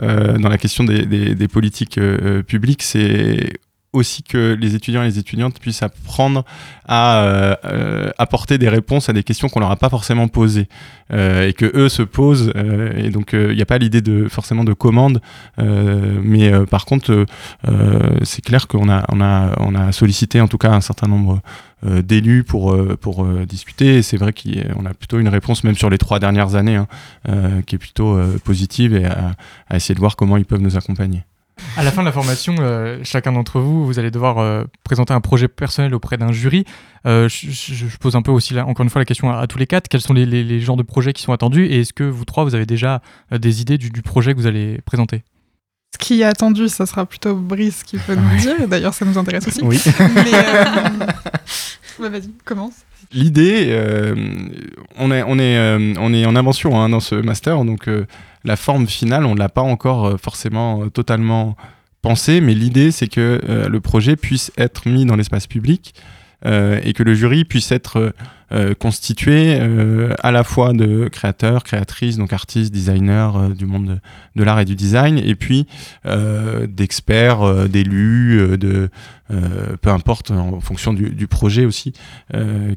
dans 0.01 0.47
la 0.47 0.57
question 0.57 0.85
des, 0.85 1.05
des, 1.05 1.35
des 1.35 1.47
politiques 1.49 1.99
publiques, 2.47 2.83
c'est 2.83 3.59
aussi 3.91 4.21
que 4.21 4.55
les 4.59 4.75
étudiants 4.75 5.01
et 5.01 5.07
les 5.07 5.19
étudiantes 5.19 5.59
puissent 5.59 5.81
apprendre 5.81 6.45
à 6.87 7.23
euh, 7.23 7.55
euh, 7.65 8.11
apporter 8.19 8.57
des 8.57 8.69
réponses 8.69 9.09
à 9.09 9.13
des 9.13 9.23
questions 9.23 9.49
qu'on 9.49 9.59
leur 9.59 9.71
a 9.71 9.77
pas 9.77 9.89
forcément 9.89 10.27
posées 10.27 10.67
euh, 11.11 11.47
et 11.47 11.53
que 11.53 11.65
eux 11.75 11.89
se 11.89 12.03
posent 12.03 12.53
euh, 12.55 12.93
et 12.95 13.09
donc 13.09 13.31
il 13.33 13.55
n'y 13.55 13.61
a 13.61 13.65
pas 13.65 13.79
l'idée 13.79 14.01
de 14.01 14.27
forcément 14.27 14.63
de 14.63 14.73
commande 14.73 15.21
euh, 15.57 16.19
mais 16.23 16.53
euh, 16.53 16.65
par 16.65 16.85
contre 16.85 17.11
euh, 17.11 17.25
euh, 17.67 18.17
c'est 18.23 18.43
clair 18.43 18.67
qu'on 18.67 18.89
a 18.89 19.05
on 19.09 19.21
a 19.21 19.55
on 19.59 19.73
a 19.73 19.91
sollicité 19.91 20.39
en 20.39 20.47
tout 20.47 20.59
cas 20.59 20.71
un 20.71 20.81
certain 20.81 21.07
nombre 21.07 21.41
euh, 21.85 22.03
d'élus 22.03 22.43
pour 22.43 22.73
euh, 22.73 22.95
pour 22.99 23.23
euh, 23.25 23.45
discuter 23.47 23.97
et 23.97 24.01
c'est 24.03 24.17
vrai 24.17 24.33
qu'on 24.33 24.85
a 24.85 24.93
plutôt 24.93 25.17
une 25.17 25.29
réponse 25.29 25.63
même 25.63 25.75
sur 25.75 25.89
les 25.89 25.97
trois 25.97 26.19
dernières 26.19 26.53
années 26.53 26.75
hein, 26.75 26.87
euh, 27.27 27.61
qui 27.63 27.75
est 27.75 27.79
plutôt 27.79 28.15
euh, 28.15 28.37
positive 28.43 28.95
et 28.95 29.05
à, 29.05 29.35
à 29.67 29.77
essayer 29.77 29.95
de 29.95 29.99
voir 29.99 30.15
comment 30.15 30.37
ils 30.37 30.45
peuvent 30.45 30.61
nous 30.61 30.77
accompagner. 30.77 31.23
À 31.77 31.83
la 31.83 31.91
fin 31.91 32.01
de 32.01 32.05
la 32.05 32.11
formation, 32.11 32.55
euh, 32.59 32.99
chacun 33.03 33.31
d'entre 33.31 33.59
vous, 33.59 33.85
vous 33.85 33.99
allez 33.99 34.11
devoir 34.11 34.39
euh, 34.39 34.65
présenter 34.83 35.13
un 35.13 35.21
projet 35.21 35.47
personnel 35.47 35.93
auprès 35.93 36.17
d'un 36.17 36.31
jury. 36.31 36.65
Euh, 37.05 37.29
je, 37.29 37.97
pose 37.97 38.15
un 38.15 38.21
peu 38.21 38.31
aussi, 38.31 38.53
là, 38.53 38.65
encore 38.65 38.83
une 38.83 38.89
fois, 38.89 38.99
la 38.99 39.05
question 39.05 39.31
à, 39.31 39.47
tous 39.47 39.57
les 39.57 39.67
quatre. 39.67 39.87
Quels 39.87 40.01
sont 40.01 40.13
les, 40.13 40.59
genres 40.59 40.77
de 40.77 40.83
projets 40.83 41.13
qui 41.13 41.21
sont 41.21 41.31
attendus 41.31 41.65
Et 41.65 41.81
est-ce 41.81 41.93
que 41.93 42.03
vous 42.03 42.25
trois, 42.25 42.43
vous 42.43 42.55
avez 42.55 42.65
déjà 42.65 43.01
des 43.31 43.61
idées 43.61 43.77
du 43.77 44.01
projet 44.01 44.33
que 44.33 44.39
vous 44.39 44.47
allez 44.47 44.79
présenter? 44.85 45.23
Ce 45.93 45.97
qui 45.97 46.21
est 46.21 46.25
attendu, 46.25 46.69
ça 46.69 46.85
sera 46.85 47.05
plutôt 47.05 47.35
Brice 47.35 47.83
qui 47.83 47.97
peut 47.97 48.15
nous 48.15 48.37
dire. 48.37 48.67
D'ailleurs, 48.67 48.93
ça 48.93 49.05
nous 49.05 49.17
intéresse 49.17 49.47
aussi. 49.47 49.61
Oui. 49.63 49.81
Mais, 49.99 50.33
euh, 50.33 50.83
bah, 51.99 52.09
vas-y, 52.09 52.29
commence. 52.45 52.73
L'idée, 53.11 53.69
euh, 53.69 54.13
on, 54.97 55.11
est, 55.11 55.23
on, 55.23 55.39
est, 55.39 55.57
euh, 55.57 55.93
on 55.97 56.13
est 56.13 56.25
en 56.25 56.35
invention 56.35 56.79
hein, 56.79 56.89
dans 56.89 56.99
ce 56.99 57.15
master, 57.15 57.63
donc 57.65 57.89
la 58.43 58.55
forme 58.55 58.87
finale, 58.87 59.25
on 59.25 59.33
ne 59.33 59.39
l'a 59.39 59.49
pas 59.49 59.61
encore 59.61 60.19
forcément 60.21 60.89
totalement 60.89 61.55
pensée, 62.03 62.39
mais 62.39 62.53
l'idée, 62.53 62.91
c'est 62.91 63.07
que 63.07 63.41
le 63.67 63.79
projet 63.79 64.15
puisse 64.15 64.51
être 64.57 64.87
mis 64.87 65.05
dans 65.05 65.15
l'espace 65.15 65.47
public 65.47 65.95
et 66.45 66.93
que 66.93 67.01
le 67.01 67.15
jury 67.15 67.45
puisse 67.45 67.71
être 67.71 68.13
euh, 68.51 68.73
constitué 68.73 69.59
euh, 69.59 70.13
à 70.23 70.31
la 70.31 70.43
fois 70.43 70.73
de 70.73 71.07
créateurs, 71.07 71.63
créatrices, 71.63 72.17
donc 72.17 72.33
artistes, 72.33 72.73
designers 72.73 73.29
euh, 73.35 73.49
du 73.53 73.65
monde 73.65 73.99
de, 74.35 74.43
l'art 74.43 74.59
et 74.59 74.65
du 74.65 74.75
design, 74.75 75.19
et 75.19 75.35
puis 75.35 75.67
euh, 76.07 76.65
d'experts, 76.67 77.43
euh, 77.43 77.67
d'élus, 77.67 78.39
euh, 78.39 78.57
de 78.57 78.89
peu 79.81 79.91
importe 79.91 80.31
en 80.31 80.59
fonction 80.59 80.91
du, 80.91 81.11
du 81.11 81.27
projet 81.27 81.63
aussi 81.63 81.93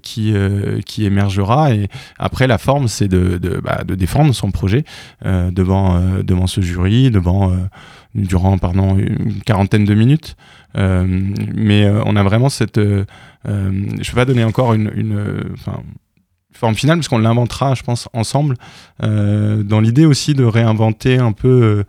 qui 0.02 0.34
qui 0.84 1.06
émergera. 1.06 1.72
Et 1.72 1.88
après 2.18 2.46
la 2.46 2.58
forme 2.58 2.88
c'est 2.88 3.08
de 3.08 3.38
de, 3.38 3.58
bah, 3.64 3.84
de 3.86 3.94
défendre 3.94 4.34
son 4.34 4.50
projet 4.50 4.84
devant 5.24 5.98
devant 6.22 6.46
ce 6.46 6.60
jury 6.60 7.10
devant 7.10 7.56
durant 8.14 8.58
pardon 8.58 8.98
une 8.98 9.40
quarantaine 9.46 9.86
de 9.86 9.94
minutes. 9.94 10.36
Euh, 10.76 11.06
mais 11.54 11.84
euh, 11.84 12.02
on 12.06 12.16
a 12.16 12.22
vraiment 12.22 12.48
cette 12.48 12.78
euh, 12.78 13.04
je 13.44 14.10
vais 14.10 14.14
pas 14.14 14.24
donner 14.24 14.44
encore 14.44 14.72
une 14.72 14.90
une 14.94 15.54
enfin 15.66 15.82
forme 16.62 16.74
finale 16.74 16.98
parce 16.98 17.08
qu'on 17.08 17.18
l'inventera 17.18 17.74
je 17.74 17.82
pense 17.82 18.08
ensemble 18.12 18.56
euh, 19.02 19.62
dans 19.62 19.80
l'idée 19.80 20.04
aussi 20.04 20.34
de 20.34 20.44
réinventer 20.44 21.18
un 21.18 21.32
peu 21.32 21.84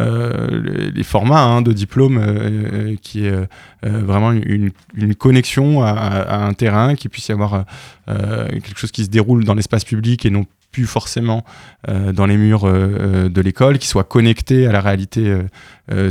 euh, 0.00 0.90
les, 0.94 1.04
formats 1.04 1.42
hein, 1.42 1.62
de 1.62 1.72
diplôme 1.72 2.18
euh, 2.18 2.96
qui 3.00 3.26
est 3.26 3.48
vraiment 3.82 4.32
une, 4.32 4.72
connexion 5.16 5.82
à, 5.82 5.90
à 5.90 6.44
un 6.44 6.54
terrain, 6.54 6.94
qu'il 6.96 7.10
puisse 7.10 7.28
y 7.28 7.32
avoir 7.32 7.64
quelque 8.06 8.78
chose 8.78 8.90
qui 8.90 9.04
se 9.04 9.10
déroule 9.10 9.44
dans 9.44 9.54
l'espace 9.54 9.84
public 9.84 10.26
et 10.26 10.30
non 10.30 10.46
forcément 10.84 11.44
euh, 11.88 12.12
dans 12.12 12.26
les 12.26 12.36
murs 12.36 12.64
euh, 12.64 12.70
euh, 12.70 13.28
de 13.28 13.40
l'école, 13.40 13.78
qui 13.78 13.86
soit 13.86 14.04
connecté 14.04 14.66
à 14.66 14.72
la 14.72 14.80
réalité 14.80 15.36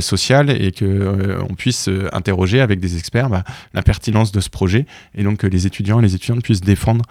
sociale 0.00 0.50
et 0.50 0.72
que 0.72 1.38
on 1.50 1.54
puisse 1.54 1.90
interroger 2.12 2.62
avec 2.62 2.80
des 2.80 2.96
experts 2.96 3.28
bah, 3.28 3.44
la 3.74 3.82
pertinence 3.82 4.32
de 4.32 4.40
ce 4.40 4.48
projet 4.48 4.86
et 5.14 5.22
donc 5.22 5.38
que 5.38 5.46
les 5.46 5.66
étudiants 5.66 5.98
et 5.98 6.02
les 6.02 6.14
étudiantes 6.14 6.42
puissent 6.42 6.62
défendre 6.62 7.04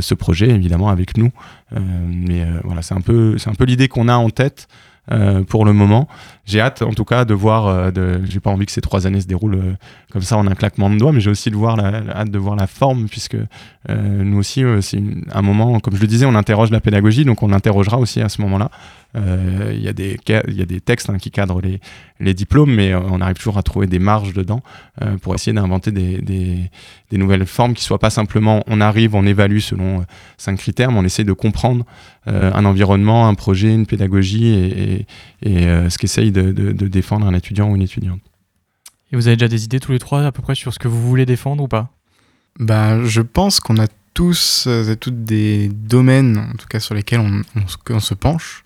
ce 0.00 0.14
projet 0.14 0.48
évidemment 0.48 0.88
avec 0.88 1.18
nous. 1.18 1.30
Mais 1.76 2.46
voilà, 2.64 2.80
c'est 2.80 2.94
un 2.94 3.02
peu 3.02 3.36
c'est 3.36 3.50
un 3.50 3.54
peu 3.54 3.64
l'idée 3.64 3.88
qu'on 3.88 4.08
a 4.08 4.14
en 4.14 4.30
tête. 4.30 4.68
Euh, 5.10 5.42
pour 5.42 5.64
le 5.64 5.72
moment, 5.72 6.08
j'ai 6.44 6.60
hâte 6.60 6.82
en 6.82 6.92
tout 6.92 7.04
cas 7.04 7.24
de 7.24 7.34
voir. 7.34 7.66
euh, 7.66 8.18
j'ai 8.24 8.40
pas 8.40 8.50
envie 8.50 8.66
que 8.66 8.72
ces 8.72 8.80
trois 8.80 9.06
années 9.06 9.20
se 9.20 9.26
déroulent 9.26 9.54
euh, 9.54 9.74
comme 10.12 10.22
ça 10.22 10.36
en 10.36 10.46
un 10.46 10.54
claquement 10.54 10.90
de 10.90 10.96
doigts, 10.96 11.12
mais 11.12 11.20
j'ai 11.20 11.30
aussi 11.30 11.50
hâte 11.50 12.30
de 12.30 12.38
voir 12.38 12.56
la 12.56 12.66
forme, 12.66 13.08
puisque 13.08 13.36
nous 13.88 14.38
aussi, 14.38 14.62
c'est 14.80 15.02
un 15.32 15.42
moment, 15.42 15.80
comme 15.80 15.96
je 15.96 16.00
le 16.00 16.06
disais, 16.06 16.26
on 16.26 16.34
interroge 16.34 16.70
la 16.70 16.80
pédagogie, 16.80 17.24
donc 17.24 17.42
on 17.42 17.48
l'interrogera 17.48 17.98
aussi 17.98 18.20
à 18.20 18.28
ce 18.28 18.42
moment-là. 18.42 18.70
Euh, 19.16 19.72
Il 19.74 19.80
y, 19.82 19.88
a 19.88 19.94
des 19.94 20.18
ca- 20.26 20.42
il 20.48 20.54
y 20.54 20.60
a 20.60 20.66
des 20.66 20.80
textes 20.82 21.08
hein, 21.08 21.16
qui 21.16 21.30
cadrent 21.30 21.62
les, 21.62 21.80
les 22.20 22.34
diplômes, 22.34 22.74
mais 22.74 22.92
euh, 22.92 23.00
on 23.00 23.22
arrive 23.22 23.36
toujours 23.36 23.56
à 23.56 23.62
trouver 23.62 23.86
des 23.86 23.98
marges 23.98 24.34
dedans 24.34 24.62
euh, 25.00 25.16
pour 25.16 25.34
essayer 25.34 25.54
d'inventer 25.54 25.92
des, 25.92 26.18
des, 26.20 26.58
des 27.10 27.16
nouvelles 27.16 27.46
formes 27.46 27.72
qui 27.72 27.82
soient 27.84 27.98
pas 27.98 28.10
simplement 28.10 28.62
on 28.66 28.82
arrive, 28.82 29.14
on 29.14 29.24
évalue 29.24 29.60
selon 29.60 30.04
cinq 30.36 30.56
critères, 30.58 30.92
mais 30.92 30.98
on 30.98 31.04
essaie 31.04 31.24
de 31.24 31.32
comprendre 31.32 31.86
euh, 32.26 32.52
un 32.52 32.66
environnement, 32.66 33.26
un 33.28 33.34
projet, 33.34 33.72
une 33.72 33.86
pédagogie 33.86 34.46
et, 34.48 34.66
et- 34.92 35.06
et, 35.42 35.66
euh, 35.66 35.88
ce 35.88 35.96
qu'essaye 35.96 36.30
de, 36.30 36.52
de- 36.52 36.72
de 36.72 36.86
défendre 36.88 37.26
un 37.26 37.32
étudiant 37.34 37.70
ou 37.70 37.76
une 37.76 37.82
étudiante. 37.82 38.20
Et 39.10 39.16
vous 39.16 39.26
avez 39.26 39.36
déjà 39.36 39.48
des 39.48 39.64
idées 39.64 39.80
tous 39.80 39.92
les 39.92 39.98
trois 39.98 40.22
à 40.26 40.32
peu 40.32 40.42
près 40.42 40.54
sur 40.54 40.74
ce 40.74 40.78
que 40.78 40.86
vous 40.86 41.00
voulez 41.08 41.24
défendre 41.24 41.64
ou 41.64 41.68
pas? 41.68 41.88
Bah, 42.58 43.02
je 43.04 43.22
pense 43.22 43.58
qu'on 43.58 43.78
a 43.78 43.86
tous 44.12 44.66
et 44.66 44.96
toutes 44.96 45.24
des 45.24 45.68
domaines, 45.72 46.36
en 46.52 46.56
tout 46.56 46.66
cas 46.68 46.80
sur 46.80 46.94
lesquels 46.94 47.20
on, 47.20 47.42
on 47.56 47.66
se- 47.68 47.76
on 47.88 48.00
se 48.00 48.12
penche. 48.14 48.64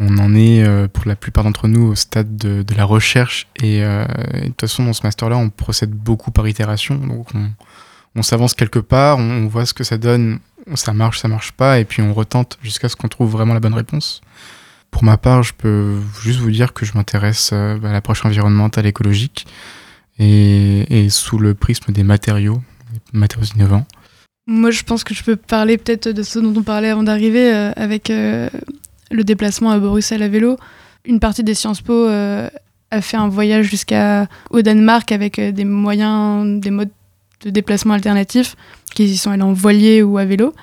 On 0.00 0.18
en 0.18 0.34
est, 0.34 0.64
euh, 0.64 0.88
pour 0.88 1.06
la 1.06 1.14
plupart 1.14 1.44
d'entre 1.44 1.68
nous, 1.68 1.82
au 1.82 1.94
stade 1.94 2.36
de, 2.36 2.74
la 2.74 2.84
recherche. 2.84 3.46
Et, 3.62 3.84
euh, 3.84 4.04
et 4.34 4.40
de 4.40 4.46
toute 4.46 4.62
façon, 4.62 4.84
dans 4.84 4.92
ce 4.92 5.02
master-là, 5.04 5.36
on 5.36 5.50
procède 5.50 5.90
beaucoup 5.90 6.32
par 6.32 6.48
itération. 6.48 6.96
Donc, 6.96 7.28
on, 8.16 8.22
s'avance 8.22 8.54
quelque 8.54 8.80
part, 8.80 9.18
on, 9.18 9.46
voit 9.46 9.66
ce 9.66 9.74
que 9.74 9.84
ça 9.84 9.96
donne, 9.96 10.40
ça 10.74 10.92
marche, 10.92 11.20
ça 11.20 11.28
marche 11.28 11.52
pas, 11.52 11.78
et 11.78 11.84
puis 11.84 12.02
on 12.02 12.12
retente 12.12 12.58
jusqu'à 12.62 12.88
ce 12.88 12.96
qu'on 12.96 13.08
trouve 13.08 13.30
vraiment 13.30 13.54
la 13.54 13.60
bonne 13.60 13.74
réponse. 13.74 14.20
Pour 14.90 15.04
ma 15.04 15.16
part, 15.16 15.42
je 15.42 15.52
peux 15.52 16.00
juste 16.22 16.40
vous 16.40 16.50
dire 16.50 16.72
que 16.72 16.84
je 16.84 16.94
m'intéresse 16.94 17.50
euh, 17.52 17.78
à 17.82 17.92
l'approche 17.92 18.24
environnementale 18.24 18.86
écologique 18.86 19.46
et, 20.18 21.08
sous 21.10 21.38
le 21.38 21.54
prisme 21.54 21.92
des 21.92 22.04
matériaux, 22.04 22.62
des 23.12 23.18
matériaux 23.18 23.46
innovants. 23.56 23.86
Moi, 24.46 24.70
je 24.70 24.82
pense 24.82 25.02
que 25.02 25.14
je 25.14 25.24
peux 25.24 25.36
parler 25.36 25.78
peut-être 25.78 26.08
de 26.08 26.22
ce 26.22 26.38
dont 26.38 26.54
on 26.56 26.62
parlait 26.62 26.90
avant 26.90 27.02
d'arriver 27.02 27.50
avec 27.76 28.10
le 29.10 29.24
déplacement 29.24 29.70
à 29.70 29.78
Bruxelles 29.78 30.22
à 30.22 30.28
vélo. 30.28 30.56
Une 31.04 31.20
partie 31.20 31.44
des 31.44 31.54
Sciences 31.54 31.80
Po 31.80 31.92
euh, 31.92 32.48
a 32.90 33.00
fait 33.00 33.16
un 33.16 33.28
voyage 33.28 33.66
jusqu'à 33.66 34.26
au 34.50 34.62
Danemark 34.62 35.12
avec 35.12 35.38
euh, 35.38 35.52
des 35.52 35.64
moyens, 35.64 36.60
des 36.60 36.70
modes 36.70 36.90
de 37.44 37.50
déplacement 37.50 37.94
alternatifs, 37.94 38.56
qui 38.94 39.04
y 39.04 39.16
sont 39.16 39.30
allés 39.30 39.42
en 39.42 39.52
voilier 39.52 40.02
ou 40.02 40.16
à 40.18 40.24
vélo. 40.24 40.54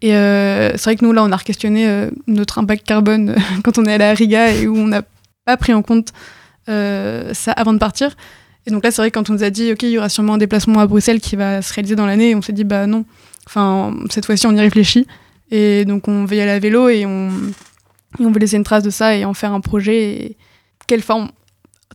Et 0.00 0.14
euh, 0.14 0.72
c'est 0.72 0.84
vrai 0.84 0.96
que 0.96 1.04
nous, 1.04 1.12
là, 1.12 1.22
on 1.22 1.32
a 1.32 1.38
questionné 1.38 2.08
notre 2.26 2.58
impact 2.58 2.86
carbone 2.86 3.36
quand 3.64 3.78
on 3.78 3.84
est 3.84 3.92
allé 3.92 4.04
à 4.04 4.14
Riga 4.14 4.52
et 4.52 4.66
où 4.66 4.76
on 4.76 4.86
n'a 4.86 5.02
pas 5.44 5.56
pris 5.56 5.74
en 5.74 5.82
compte 5.82 6.12
ça 6.66 7.52
avant 7.52 7.74
de 7.74 7.78
partir. 7.78 8.16
Et 8.66 8.70
donc 8.70 8.82
là, 8.82 8.90
c'est 8.90 9.02
vrai 9.02 9.10
que 9.10 9.18
quand 9.18 9.28
on 9.28 9.34
nous 9.34 9.44
a 9.44 9.50
dit, 9.50 9.72
OK, 9.72 9.82
il 9.82 9.90
y 9.90 9.98
aura 9.98 10.08
sûrement 10.08 10.34
un 10.34 10.38
déplacement 10.38 10.80
à 10.80 10.86
Bruxelles 10.86 11.20
qui 11.20 11.36
va 11.36 11.60
se 11.60 11.74
réaliser 11.74 11.96
dans 11.96 12.06
l'année, 12.06 12.34
on 12.34 12.40
s'est 12.40 12.54
dit, 12.54 12.64
bah 12.64 12.86
non. 12.86 13.04
Enfin, 13.46 13.94
cette 14.08 14.24
fois-ci, 14.24 14.46
on 14.46 14.52
y 14.52 14.60
réfléchit. 14.60 15.06
Et 15.50 15.84
donc, 15.84 16.08
on 16.08 16.24
va 16.24 16.34
y 16.34 16.40
aller 16.40 16.50
à 16.50 16.58
vélo 16.58 16.88
et 16.88 17.04
on, 17.04 17.28
et 18.18 18.26
on 18.26 18.30
veut 18.30 18.38
laisser 18.38 18.56
une 18.56 18.64
trace 18.64 18.82
de 18.82 18.90
ça 18.90 19.16
et 19.16 19.24
en 19.24 19.34
faire 19.34 19.52
un 19.52 19.60
projet. 19.60 20.26
Et 20.26 20.36
quelle 20.86 21.02
forme 21.02 21.30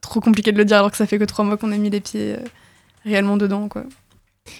Trop 0.01 0.21
compliqué 0.21 0.51
de 0.51 0.57
le 0.57 0.65
dire 0.65 0.77
alors 0.77 0.91
que 0.91 0.97
ça 0.97 1.05
fait 1.05 1.19
que 1.19 1.25
trois 1.25 1.43
mois 1.43 1.57
qu'on 1.57 1.71
a 1.71 1.77
mis 1.77 1.89
les 1.89 1.99
pieds 1.99 2.35
euh, 2.35 2.45
réellement 3.03 3.37
dedans, 3.37 3.67
quoi. 3.67 3.83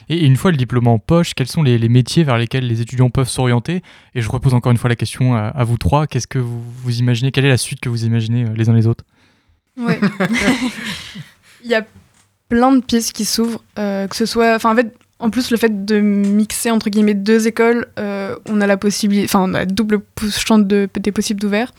Et 0.08 0.26
une 0.26 0.36
fois 0.36 0.52
le 0.52 0.58
diplôme 0.58 0.88
en 0.88 1.00
poche, 1.00 1.34
quels 1.34 1.48
sont 1.48 1.64
les, 1.64 1.78
les 1.78 1.90
métiers 1.90 2.24
vers 2.24 2.38
lesquels 2.38 2.68
les 2.68 2.82
étudiants 2.82 3.10
peuvent 3.10 3.30
s'orienter? 3.30 3.82
Et 4.14 4.22
je 4.22 4.30
repose 4.30 4.54
encore 4.54 4.72
une 4.72 4.78
fois 4.78 4.90
la 4.90 4.96
question 4.96 5.36
à, 5.36 5.48
à 5.48 5.64
vous 5.64 5.78
trois. 5.78 6.08
Qu'est-ce 6.08 6.28
que 6.28 6.40
vous, 6.40 6.62
vous 6.84 7.00
imaginez? 7.00 7.32
Quelle 7.32 7.46
est 7.46 7.50
la 7.50 7.58
suite 7.58 7.80
que 7.80 7.90
vous 7.90 8.06
imaginez 8.06 8.46
euh, 8.46 8.54
les 8.56 8.70
uns 8.70 8.74
les 8.74 8.86
autres? 8.86 9.04
Ouais. 9.78 10.00
Il 11.64 11.70
y 11.70 11.76
a 11.76 11.86
plein 12.50 12.74
de 12.74 12.82
pistes 12.82 13.14
qui 13.14 13.26
s'ouvrent, 13.26 13.64
euh, 13.78 14.08
que 14.08 14.16
ce 14.16 14.26
soit. 14.26 14.56
Enfin, 14.56 14.74
en 14.74 14.76
fait, 14.76 14.94
en 15.20 15.30
plus, 15.30 15.52
le 15.52 15.58
fait 15.58 15.86
de 15.86 16.00
mixer 16.00 16.72
entre 16.72 16.90
guillemets 16.90 17.14
deux 17.14 17.46
écoles, 17.48 17.88
euh, 18.00 18.38
on 18.48 18.62
a 18.62 18.68
la 18.68 18.78
possibilité. 18.78 19.26
Enfin, 19.26 19.44
on 19.50 19.54
a 19.54 19.66
double 19.66 20.02
champ 20.30 20.60
de, 20.60 20.88
des 20.98 21.12
possibles 21.12 21.42
d'ouvert. 21.42 21.74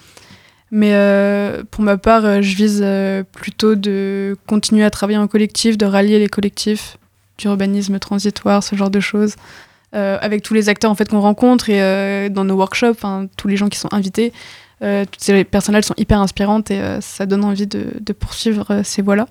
Mais 0.71 0.91
euh, 0.93 1.65
pour 1.71 1.83
ma 1.83 1.97
part, 1.97 2.25
euh, 2.25 2.43
je 2.43 2.55
vise 2.55 2.87
plutôt 3.33 3.75
de 3.77 4.37
continuer 4.47 4.85
à 4.85 4.91
travailler 4.91 5.19
en 5.19 5.27
collectif, 5.27 5.79
de 5.79 5.87
rallier 5.87 6.19
les 6.19 6.29
collectifs, 6.29 6.99
d'urbanisme 7.39 7.99
transitoire, 7.99 8.63
ce 8.63 8.77
genre 8.77 8.91
de 8.91 9.01
choses, 9.01 9.37
avec 9.93 10.43
tous 10.43 10.55
les 10.55 10.69
acteurs 10.69 10.91
en 10.91 10.95
fait 10.95 11.09
qu'on 11.09 11.21
rencontre 11.21 11.69
et 11.69 12.31
dans 12.31 12.45
nos 12.45 12.55
workshops, 12.55 13.01
tous 13.37 13.49
les 13.49 13.57
gens 13.57 13.69
qui 13.69 13.79
sont 13.79 13.93
invités. 13.93 14.33
toutes 14.81 15.21
ces 15.21 15.43
personnes-là 15.43 15.83
sont 15.83 15.95
hyper 15.97 16.21
inspirantes 16.21 16.71
et 16.71 16.81
ça 17.01 17.27
donne 17.27 17.45
envie 17.45 17.67
de, 17.67 17.87
de 17.99 18.13
poursuivre 18.13 18.83
ces 18.85 19.03
voies-là. 19.03 19.27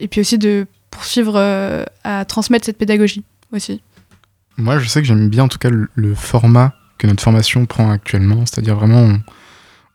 Et 0.00 0.08
puis 0.08 0.20
aussi 0.20 0.38
de 0.38 0.66
poursuivre 0.90 1.38
à 2.02 2.24
transmettre 2.24 2.64
cette 2.66 2.78
pédagogie 2.78 3.22
Moi, 4.56 4.78
je 4.78 4.88
sais 4.88 5.00
que 5.00 5.06
j'aime 5.06 5.28
bien 5.28 5.44
en 5.44 5.48
tout 5.48 5.58
cas 5.58 5.70
le, 5.70 6.14
format 6.14 6.74
que 6.98 7.06
notre 7.06 7.22
formation 7.22 7.66
prend 7.66 7.90
actuellement, 7.90 8.44
c'est-à-dire 8.46 8.76
vraiment 8.76 9.18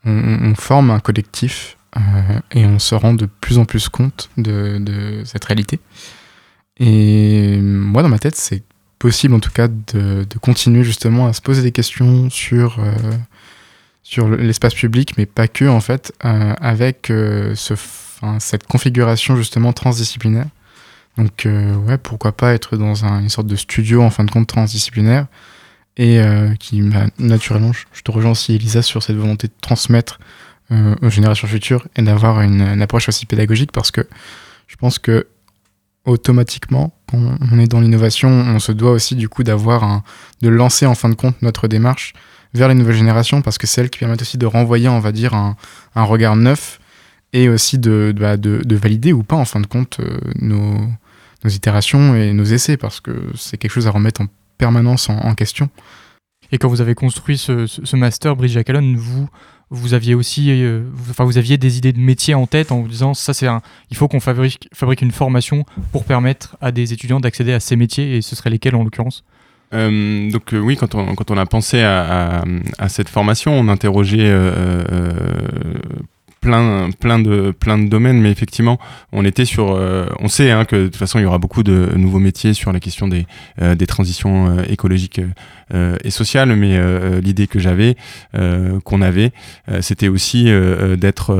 on, 0.05 0.55
forme 0.55 0.91
un 0.91 0.99
collectif 0.99 1.77
euh, 1.95 2.01
et 2.51 2.65
on 2.65 2.79
se 2.79 2.95
rend 2.95 3.13
de 3.13 3.25
plus 3.25 3.57
en 3.57 3.65
plus 3.65 3.89
compte 3.89 4.29
de, 4.37 5.21
cette 5.25 5.45
réalité. 5.45 5.79
Et 6.79 7.59
moi, 7.61 8.03
dans 8.03 8.09
ma 8.09 8.19
tête, 8.19 8.35
c'est 8.35 8.63
possible 8.99 9.33
en 9.33 9.39
tout 9.39 9.51
cas 9.51 9.67
de, 9.67 10.25
continuer 10.41 10.83
justement 10.83 11.27
à 11.27 11.33
se 11.33 11.41
poser 11.41 11.61
des 11.61 11.71
questions 11.71 12.29
sur, 12.29 12.79
euh, 12.79 12.93
sur 14.03 14.27
l'espace 14.29 14.73
public, 14.73 15.15
mais 15.17 15.25
pas 15.25 15.47
que 15.47 15.65
en 15.65 15.81
fait, 15.81 16.13
euh, 16.25 16.53
avec 16.59 17.07
ce, 17.07 17.75
cette 18.39 18.65
configuration 18.65 19.35
justement 19.35 19.73
transdisciplinaire 19.73 20.47
donc 21.17 21.45
euh, 21.45 21.75
ouais, 21.75 21.97
pourquoi 21.97 22.31
pas 22.31 22.53
être 22.53 22.77
dans 22.77 23.03
une 23.05 23.29
sorte 23.29 23.47
de 23.47 23.55
studio 23.55 24.03
en 24.03 24.09
fin 24.09 24.23
de 24.23 24.31
compte 24.31 24.47
transdisciplinaire 24.47 25.25
et 25.97 26.19
euh, 26.19 26.53
qui 26.59 26.81
m'a 26.81 27.07
naturellement, 27.17 27.71
je, 27.73 28.01
te 28.03 28.11
rejoins 28.11 28.31
aussi 28.31 28.53
Elisa 28.53 28.83
sur 28.83 29.01
cette 29.01 29.15
volonté 29.15 29.47
de 29.47 29.53
transmettre 29.59 30.19
euh, 30.71 30.95
aux 31.01 31.09
générations 31.09 31.47
futures 31.47 31.87
et 31.95 32.03
d'avoir 32.03 32.41
une, 32.41 32.81
approche 32.81 33.09
aussi 33.09 33.25
pédagogique 33.25 33.71
parce 33.71 33.89
que 33.89 34.07
je 34.67 34.75
pense 34.75 34.99
que 34.99 35.27
automatiquement, 36.05 36.93
quand 37.09 37.17
on 37.51 37.59
est 37.59 37.67
dans 37.67 37.81
l'innovation, 37.81 38.29
on 38.29 38.59
se 38.59 38.71
doit 38.71 38.91
aussi 38.91 39.15
du 39.15 39.27
coup 39.27 39.43
d'avoir 39.43 39.83
un, 39.83 40.03
de 40.41 40.49
lancer 40.49 40.85
en 40.85 40.95
fin 40.95 41.09
de 41.09 41.15
compte 41.15 41.41
notre 41.41 41.67
démarche 41.67 42.13
vers 42.53 42.67
les 42.67 42.75
nouvelles 42.75 42.95
générations 42.95 43.41
parce 43.41 43.57
que 43.57 43.65
c'est 43.65 43.81
elles 43.81 43.89
qui 43.89 43.99
permettent 43.99 44.21
aussi 44.21 44.37
de 44.37 44.45
renvoyer, 44.45 44.87
on 44.87 44.99
va 44.99 45.11
dire, 45.11 45.33
un, 45.33 45.55
regard 45.95 46.35
neuf 46.35 46.79
et 47.33 47.49
aussi 47.49 47.77
de, 47.79 48.13
de, 48.15 48.21
bah, 48.21 48.37
de, 48.37 48.75
valider 48.75 49.11
ou 49.13 49.23
pas 49.23 49.35
en 49.35 49.45
fin 49.45 49.59
de 49.59 49.67
compte 49.67 49.99
nos, 50.39 50.77
nos 51.43 51.49
itérations 51.49 52.15
et 52.15 52.33
nos 52.33 52.43
essais, 52.43 52.77
parce 52.77 52.99
que 52.99 53.11
c'est 53.35 53.57
quelque 53.57 53.71
chose 53.71 53.87
à 53.87 53.91
remettre 53.91 54.21
en 54.21 54.27
permanence 54.57 55.09
en, 55.09 55.35
question. 55.35 55.69
Et 56.51 56.57
quand 56.57 56.67
vous 56.67 56.81
avez 56.81 56.95
construit 56.95 57.37
ce, 57.37 57.95
master, 57.95 58.35
Bridget 58.35 58.63
Calonne, 58.63 58.95
vous, 58.95 59.27
vous 59.69 59.93
aviez 59.93 60.15
aussi, 60.15 60.49
euh, 60.49 60.83
enfin, 61.09 61.25
vous 61.25 61.37
aviez 61.37 61.57
des 61.57 61.77
idées 61.77 61.93
de 61.93 61.99
métier 61.99 62.33
en 62.33 62.47
tête 62.47 62.71
en 62.71 62.81
vous 62.81 62.87
disant 62.87 63.13
ça 63.13 63.33
c'est 63.33 63.47
un, 63.47 63.61
il 63.91 63.97
faut 63.97 64.07
qu'on 64.07 64.19
fabrique, 64.19 64.69
fabrique 64.73 65.01
une 65.01 65.11
formation 65.11 65.65
pour 65.91 66.05
permettre 66.05 66.57
à 66.61 66.71
des 66.71 66.93
étudiants 66.93 67.19
d'accéder 67.19 67.53
à 67.53 67.59
ces 67.59 67.75
métiers 67.75 68.17
et 68.17 68.21
ce 68.21 68.35
seraient 68.35 68.49
lesquels 68.49 68.75
en 68.75 68.83
l'occurrence? 68.83 69.23
Euh, 69.73 70.31
donc 70.31 70.53
euh, 70.53 70.59
oui, 70.59 70.77
quand 70.77 70.95
on, 70.95 71.13
quand 71.15 71.29
on 71.29 71.37
a 71.37 71.45
pensé 71.45 71.81
à, 71.81 72.43
à, 72.77 72.89
cette 72.89 73.09
formation, 73.09 73.51
on 73.53 73.67
interrogeait 73.67 74.33
plein, 76.99 77.19
de, 77.19 77.51
plein 77.51 77.77
de 77.77 77.87
domaines, 77.87 78.19
mais 78.19 78.31
effectivement, 78.31 78.79
on 79.11 79.25
était 79.25 79.45
sur. 79.45 79.71
Euh, 79.71 80.07
on 80.19 80.27
sait 80.27 80.51
hein, 80.51 80.65
que 80.65 80.75
de 80.75 80.85
toute 80.85 80.95
façon, 80.95 81.19
il 81.19 81.23
y 81.23 81.25
aura 81.25 81.37
beaucoup 81.37 81.63
de 81.63 81.89
nouveaux 81.95 82.19
métiers 82.19 82.53
sur 82.53 82.71
la 82.71 82.79
question 82.79 83.07
des, 83.07 83.25
euh, 83.61 83.75
des 83.75 83.87
transitions 83.87 84.57
euh, 84.57 84.63
écologiques 84.69 85.21
et 86.03 86.11
sociales, 86.11 86.55
mais 86.55 86.79
l'idée 87.19 87.45
que 87.45 87.59
j'avais, 87.59 87.97
qu'on 88.85 89.01
avait, 89.01 89.33
c'était 89.81 90.07
aussi 90.07 90.45
d'être, 90.97 91.35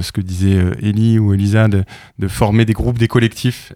ce 0.00 0.12
que 0.12 0.22
disait 0.22 0.56
Elie 0.82 1.18
ou 1.18 1.34
Elisa, 1.34 1.68
de, 1.68 1.84
former 2.26 2.64
des 2.64 2.72
groupes, 2.72 2.96
des 2.96 3.06
collectifs 3.06 3.74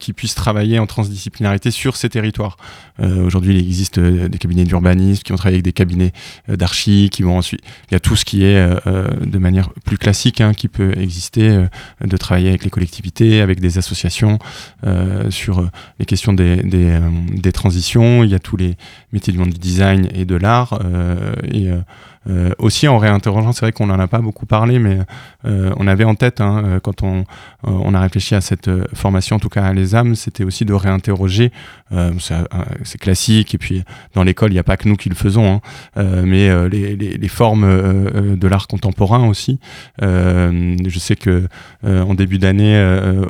qui 0.00 0.12
puissent 0.14 0.34
travailler 0.34 0.80
en 0.80 0.86
transdisciplinarité 0.86 1.70
sur 1.70 1.94
ces 1.94 2.08
territoires. 2.08 2.56
Aujourd'hui, 2.98 3.54
il 3.54 3.60
existe 3.60 4.00
des 4.00 4.38
cabinets 4.38 4.64
d'urbanisme 4.64 5.22
qui 5.22 5.30
vont 5.30 5.38
travailler 5.38 5.58
avec 5.58 5.64
des 5.64 5.72
cabinets 5.72 6.12
d'archi, 6.48 7.08
qui 7.12 7.22
vont 7.22 7.38
ensuite. 7.38 7.60
Il 7.90 7.94
y 7.94 7.96
a 7.96 8.00
tout 8.00 8.16
ce 8.16 8.24
qui 8.24 8.42
est 8.42 8.58
de 8.58 9.38
manière 9.38 9.70
plus 9.84 9.96
classique 10.00 10.40
hein, 10.40 10.52
qui 10.52 10.66
peut 10.66 10.92
exister, 10.98 11.48
euh, 11.48 11.66
de 12.04 12.16
travailler 12.16 12.48
avec 12.48 12.64
les 12.64 12.70
collectivités, 12.70 13.40
avec 13.40 13.60
des 13.60 13.78
associations 13.78 14.38
euh, 14.84 15.30
sur 15.30 15.60
euh, 15.60 15.68
les 16.00 16.06
questions 16.06 16.32
des, 16.32 16.56
des, 16.56 17.52
transitions. 17.52 18.24
Il 18.24 18.30
y 18.30 18.34
a 18.34 18.40
tous 18.40 18.56
les 18.56 18.76
métiers 19.12 19.32
du 19.32 19.38
monde 19.38 19.50
du 19.50 19.58
design 19.58 20.08
et 20.14 20.24
de 20.24 20.34
l'art. 20.34 20.80
Euh, 22.28 22.50
aussi 22.58 22.86
en 22.86 22.98
réinterrogeant, 22.98 23.52
c'est 23.52 23.62
vrai 23.64 23.72
qu'on 23.72 23.86
n'en 23.86 23.98
a 23.98 24.06
pas 24.06 24.18
beaucoup 24.18 24.44
parlé, 24.44 24.78
mais 24.78 24.98
euh, 25.46 25.72
on 25.78 25.86
avait 25.86 26.04
en 26.04 26.14
tête, 26.14 26.42
hein, 26.42 26.62
euh, 26.64 26.80
quand 26.80 27.02
on, 27.02 27.24
a 27.94 28.00
réfléchi 28.00 28.34
à 28.34 28.40
cette 28.40 28.70
formation, 28.94 29.36
en 29.36 29.38
tout 29.38 29.48
cas 29.48 29.64
à 29.64 29.72
l'ESAM, 29.72 30.14
c'était 30.14 30.44
aussi 30.44 30.64
de 30.64 30.72
réinterroger, 30.72 31.50
c'est 32.14 32.98
classique, 32.98 33.54
et 33.54 33.58
puis 33.58 33.82
dans 34.14 34.22
l'école, 34.22 34.50
il 34.50 34.54
n'y 34.54 34.60
a 34.60 34.64
pas 34.64 34.76
que 34.76 34.88
nous 34.88 34.96
qui 34.96 35.08
le 35.08 35.14
faisons, 35.16 35.60
hein, 35.96 36.04
mais 36.24 36.68
les, 36.68 36.94
les, 36.94 37.16
les, 37.16 37.28
formes 37.28 37.66
de 38.36 38.48
l'art 38.48 38.68
contemporain 38.68 39.26
aussi. 39.26 39.58
je 40.00 40.98
sais 40.98 41.16
que 41.16 41.48
en 41.84 42.14
début 42.14 42.38
d'année, 42.38 42.80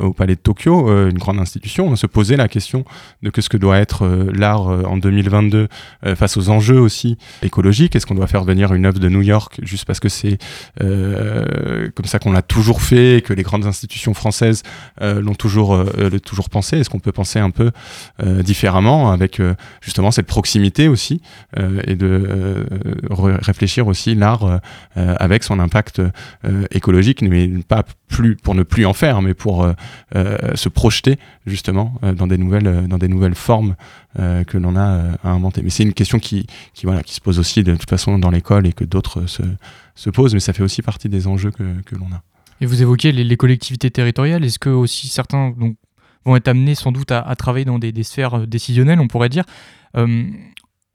au 0.01 0.13
Palais 0.13 0.35
de 0.35 0.41
Tokyo, 0.41 1.09
une 1.09 1.19
grande 1.19 1.39
institution, 1.39 1.89
on 1.89 1.97
se 1.97 2.07
posait 2.07 2.37
la 2.37 2.49
question 2.49 2.85
de 3.23 3.31
que 3.31 3.41
ce 3.41 3.49
que 3.49 3.57
doit 3.57 3.79
être 3.79 4.07
l'art 4.35 4.67
en 4.67 4.99
2022 4.99 5.69
face 6.17 6.37
aux 6.37 6.51
enjeux 6.51 6.81
aussi 6.81 7.17
écologiques. 7.43 7.97
Est-ce 7.97 8.07
qu'on 8.07 8.15
doit 8.15 8.27
faire 8.27 8.45
venir 8.45 8.75
une 8.75 8.80
œuvre 8.85 8.99
de 8.99 9.09
New 9.09 9.23
York 9.23 9.61
juste 9.63 9.85
parce 9.85 10.01
que 10.01 10.09
c'est 10.09 10.39
euh, 10.83 11.91
comme 11.95 12.07
ça 12.07 12.19
qu'on 12.19 12.33
l'a 12.33 12.43
toujours 12.43 12.83
fait 12.83 13.19
et 13.19 13.23
que 13.23 13.33
les 13.33 13.43
grandes 13.43 13.67
institutions 13.67 14.15
françaises 14.15 14.63
euh, 15.01 15.21
l'ont 15.21 15.35
toujours, 15.35 15.75
euh, 15.75 16.19
toujours 16.25 16.51
pensé. 16.51 16.79
Est-ce 16.79 16.91
qu'on 16.91 16.99
peut 16.99 17.13
penser 17.13 17.39
un 17.39 17.51
peu 17.51 17.71
différemment 18.23 19.13
avec 19.13 19.41
justement 19.81 20.11
cette 20.11 20.27
proximité 20.27 20.89
aussi 20.89 21.21
et 21.87 21.95
de 21.95 22.67
réfléchir 23.19 23.87
aussi 23.87 24.15
l'art 24.15 24.61
avec 24.95 25.43
son 25.43 25.59
impact 25.59 26.03
écologique, 26.71 27.23
mais 27.23 27.49
pas 27.67 27.85
plus 28.09 28.37
pour 28.37 28.55
ne 28.55 28.63
plus 28.63 28.87
en 28.87 28.93
faire, 28.93 29.23
mais 29.23 29.35
pour 29.35 29.67
se 30.15 30.69
projeter 30.69 31.19
justement 31.47 31.95
dans 32.03 32.27
des 32.27 32.39
nouvelles, 32.39 32.87
dans 32.89 32.99
des 32.99 33.09
nouvelles 33.09 33.35
formes 33.35 33.75
que 34.17 34.59
l'on 34.59 34.77
a 34.77 35.17
à 35.23 35.31
inventer. 35.31 35.63
Mais 35.63 35.71
c'est 35.71 35.83
une 35.85 35.93
question 35.93 36.19
qui, 36.19 36.47
voilà, 36.83 37.03
qui 37.03 37.15
se 37.15 37.21
pose 37.21 37.39
aussi 37.39 37.63
de 37.63 37.75
toute 37.77 37.89
façon 37.89 38.19
dans 38.19 38.31
l'école 38.31 38.67
et 38.67 38.73
que 38.73 38.85
d'autres 38.85 39.27
se, 39.27 39.43
se, 39.95 40.11
posent, 40.11 40.35
mais 40.35 40.41
ça 40.41 40.53
fait 40.53 40.63
aussi 40.63 40.83
partie 40.83 41.09
des 41.09 41.27
enjeux 41.27 41.51
que, 41.51 41.95
l'on 41.95 42.07
a. 42.07 42.23
Et 42.61 42.67
vous 42.67 42.83
évoquez 42.83 43.13
les, 43.13 43.37
collectivités 43.37 43.91
territoriales. 43.91 44.45
Est-ce 44.45 44.59
que 44.59 44.71
aussi 44.71 45.09
certains 45.09 45.55
vont 46.25 46.37
être 46.37 46.49
amenés 46.49 46.75
sans 46.75 46.93
doute 46.93 47.13
à, 47.13 47.35
travailler 47.37 47.65
dans 47.65 47.79
des, 47.79 48.03
sphères 48.03 48.47
décisionnelles, 48.47 49.01
on 49.01 49.09
pourrait 49.09 49.29
dire 49.29 49.45
euh, 49.97 50.25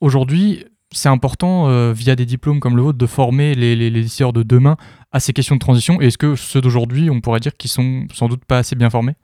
Aujourd'hui, 0.01 0.65
c'est 0.91 1.09
important, 1.09 1.67
euh, 1.67 1.93
via 1.93 2.15
des 2.15 2.25
diplômes 2.25 2.59
comme 2.59 2.75
le 2.75 2.81
vôtre, 2.81 2.97
de 2.97 3.05
former 3.05 3.55
les, 3.55 3.75
les, 3.75 3.89
décideurs 3.91 4.33
de 4.33 4.43
demain 4.43 4.77
à 5.11 5.19
ces 5.19 5.33
questions 5.33 5.55
de 5.55 5.59
transition. 5.59 5.99
Est-ce 5.99 6.17
que 6.17 6.35
ceux 6.35 6.61
d'aujourd'hui, 6.61 7.09
on 7.09 7.21
pourrait 7.21 7.39
dire 7.39 7.55
qu'ils 7.55 7.71
sont 7.71 8.05
sans 8.13 8.27
doute 8.27 8.45
pas 8.45 8.59
assez 8.59 8.75
bien 8.75 8.89
formés? 8.89 9.15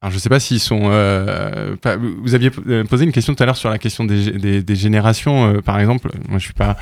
Alors, 0.00 0.12
je 0.12 0.16
ne 0.18 0.20
sais 0.20 0.28
pas 0.28 0.38
s'ils 0.38 0.60
sont. 0.60 0.82
Euh, 0.84 1.74
vous 2.22 2.36
aviez 2.36 2.52
euh, 2.68 2.84
posé 2.84 3.04
une 3.04 3.10
question 3.10 3.34
tout 3.34 3.42
à 3.42 3.46
l'heure 3.46 3.56
sur 3.56 3.68
la 3.68 3.78
question 3.78 4.04
des, 4.04 4.62
des, 4.62 4.76
générations. 4.76 5.56
Euh, 5.56 5.60
par 5.60 5.80
exemple, 5.80 6.10
moi, 6.28 6.38
je 6.38 6.44
suis 6.44 6.54
pas 6.54 6.76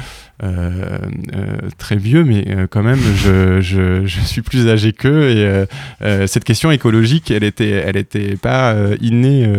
très 1.79 1.97
vieux, 1.97 2.25
mais 2.25 2.45
quand 2.69 2.83
même, 2.83 3.01
je, 3.01 3.63
je, 3.63 4.05
je, 4.05 4.21
suis 4.21 4.43
plus 4.43 4.69
âgé 4.69 4.93
qu'eux. 4.93 5.31
Et 5.31 6.27
cette 6.27 6.45
question 6.45 6.71
écologique, 6.71 7.31
elle 7.31 7.45
était, 7.45 7.71
elle 7.71 7.97
était 7.97 8.37
pas 8.37 8.77
innée 9.01 9.51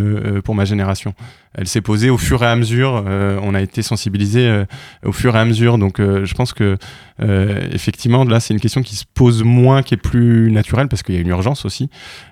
pour 0.44 0.54
ma 0.54 0.66
génération 0.66 1.16
elle 1.58 1.68
s'est 1.68 1.82
posée 1.82 2.12
au 2.12 2.20
fur 2.20 2.44
et 2.44 2.46
à 2.46 2.56
mesure. 2.56 3.04
Euh, 3.08 3.40
on 3.42 3.56
a 3.56 3.62
été 3.62 3.82
sensibilisé 3.82 4.48
euh, 4.48 4.66
au 5.04 5.12
fur 5.12 5.36
et 5.36 5.40
à 5.40 5.46
mesure. 5.46 5.80
Donc, 5.80 6.00
euh, 6.00 6.24
je 6.24 6.34
pense 6.36 6.54
que 6.54 6.78
effectivement, 7.20 8.24
là, 8.26 8.40
c'est 8.40 8.54
une 8.54 8.60
question 8.60 8.84
qui 8.84 8.96
se 8.96 9.04
pose 9.12 9.42
moins, 9.42 9.82
qui 9.82 9.96
est 9.96 9.98
plus 9.98 10.52
naturelle, 10.52 10.88
parce 10.88 11.02
qu'il 11.02 11.16
y 11.16 11.18
a 11.18 11.22
une 11.22 11.30
urgence 11.30 11.66
aussi. 11.66 11.90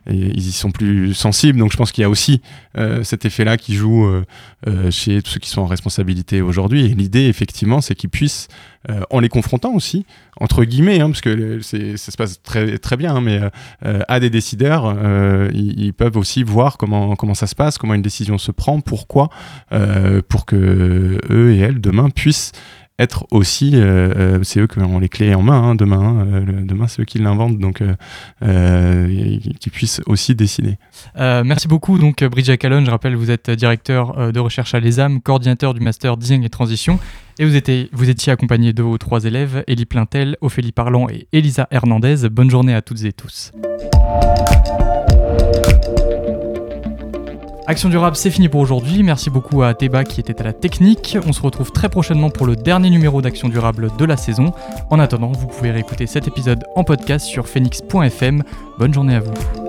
Et 0.07 0.13
ils 0.13 0.47
y 0.47 0.51
sont 0.51 0.69
plus 0.69 1.15
sensibles. 1.15 1.57
Donc, 1.57 1.71
je 1.71 1.77
pense 1.77 1.91
qu'il 1.91 2.03
y 2.03 2.05
a 2.05 2.09
aussi 2.09 2.39
cet 3.01 3.25
effet-là 3.25 3.57
qui 3.57 3.73
joue 3.73 4.07
chez 4.91 5.23
tous 5.23 5.31
ceux 5.31 5.39
qui 5.39 5.49
sont 5.49 5.61
en 5.61 5.65
responsabilité 5.65 6.43
aujourd'hui. 6.43 6.85
Et 6.85 6.89
l'idée, 6.89 7.25
effectivement, 7.25 7.81
c'est 7.81 7.95
qu'ils 7.95 8.11
puissent 8.11 8.47
euh, 8.89 9.01
en 9.09 9.19
les 9.19 9.29
confrontant 9.29 9.73
aussi, 9.73 10.05
entre 10.39 10.63
guillemets, 10.63 10.99
hein, 10.99 11.09
parce 11.09 11.21
que 11.21 11.59
ça 11.61 12.11
se 12.11 12.17
passe 12.17 12.41
très, 12.43 12.77
très 12.77 12.97
bien, 12.97 13.15
hein, 13.15 13.21
mais 13.21 13.39
euh, 13.85 13.99
à 14.07 14.19
des 14.19 14.29
décideurs, 14.29 14.93
euh, 14.97 15.49
ils, 15.53 15.93
peuvent 15.93 16.17
aussi 16.17 16.43
voir 16.43 16.77
comment, 16.77 17.15
comment 17.15 17.33
ça 17.33 17.47
se 17.47 17.55
passe, 17.55 17.77
comment 17.77 17.95
une 17.95 18.01
décision 18.01 18.37
se 18.37 18.51
prend, 18.51 18.81
pourquoi, 18.81 19.29
pour 20.29 20.45
que 20.45 21.19
eux 21.29 21.53
et 21.53 21.59
elles, 21.59 21.81
demain, 21.81 22.09
puissent 22.09 22.51
être 22.97 23.25
aussi, 23.31 23.71
euh, 23.73 24.13
euh, 24.15 24.39
c'est 24.43 24.61
eux 24.61 24.67
qui 24.67 24.79
ont 24.79 24.99
les 24.99 25.09
clés 25.09 25.35
en 25.35 25.41
main 25.41 25.61
hein, 25.61 25.75
demain, 25.75 25.99
hein, 25.99 26.27
euh, 26.27 26.61
demain 26.63 26.87
c'est 26.87 27.01
eux 27.01 27.05
qui 27.05 27.19
l'inventent, 27.19 27.59
donc 27.59 27.83
qui 29.59 29.69
puissent 29.69 30.01
aussi 30.05 30.35
décider. 30.35 30.77
merci 31.17 31.67
beaucoup, 31.67 31.97
donc 31.97 32.23
Bridget 32.23 32.57
Callon, 32.57 32.85
je 32.85 32.91
rappelle, 32.91 33.15
vous 33.15 33.31
êtes 33.31 33.49
directeur 33.49 34.31
de 34.31 34.39
recherche 34.39 34.73
à 34.73 34.79
l'ESAM, 34.79 35.21
coordinateur 35.21 35.73
du 35.73 35.81
Master 35.81 36.17
Design 36.17 36.43
et 36.43 36.49
Transition, 36.49 36.99
et 37.37 37.45
vous 37.45 37.55
étiez, 38.09 38.31
accompagné 38.31 38.71
de 38.71 38.81
vos 38.81 38.97
trois 38.97 39.25
élèves, 39.25 39.63
Elie 39.67 39.85
Plintel, 39.85 40.37
Ophélie 40.39 40.71
Parlant 40.71 41.09
et 41.09 41.27
Elisa 41.33 41.67
Hernandez. 41.69 42.29
Bonne 42.29 42.49
journée 42.49 42.73
à 42.73 42.81
toutes 42.81 43.03
et 43.03 43.11
tous. 43.11 43.51
Action 47.67 47.89
durable, 47.89 48.15
c'est 48.15 48.29
fini 48.29 48.47
pour 48.47 48.61
aujourd'hui. 48.61 49.01
Merci 49.01 49.31
beaucoup 49.31 49.63
à 49.63 49.73
Théba 49.73 50.03
qui 50.03 50.19
était 50.19 50.39
à 50.39 50.43
la 50.43 50.53
technique. 50.53 51.17
On 51.25 51.33
se 51.33 51.41
retrouve 51.41 51.71
très 51.71 51.89
prochainement 51.89 52.29
pour 52.29 52.45
le 52.45 52.55
dernier 52.55 52.91
numéro 52.91 53.23
d'Action 53.23 53.49
durable 53.49 53.89
de 53.97 54.05
la 54.05 54.17
saison. 54.17 54.53
En 54.91 54.99
attendant, 54.99 55.31
vous 55.31 55.47
pouvez 55.47 55.71
réécouter 55.71 56.05
cet 56.05 56.27
épisode 56.27 56.63
en 56.75 56.83
podcast 56.83 57.25
sur 57.25 57.47
phoenix.fm. 57.47 58.43
Bonne 58.77 58.93
journée 58.93 59.15
à 59.15 59.19
vous. 59.19 59.64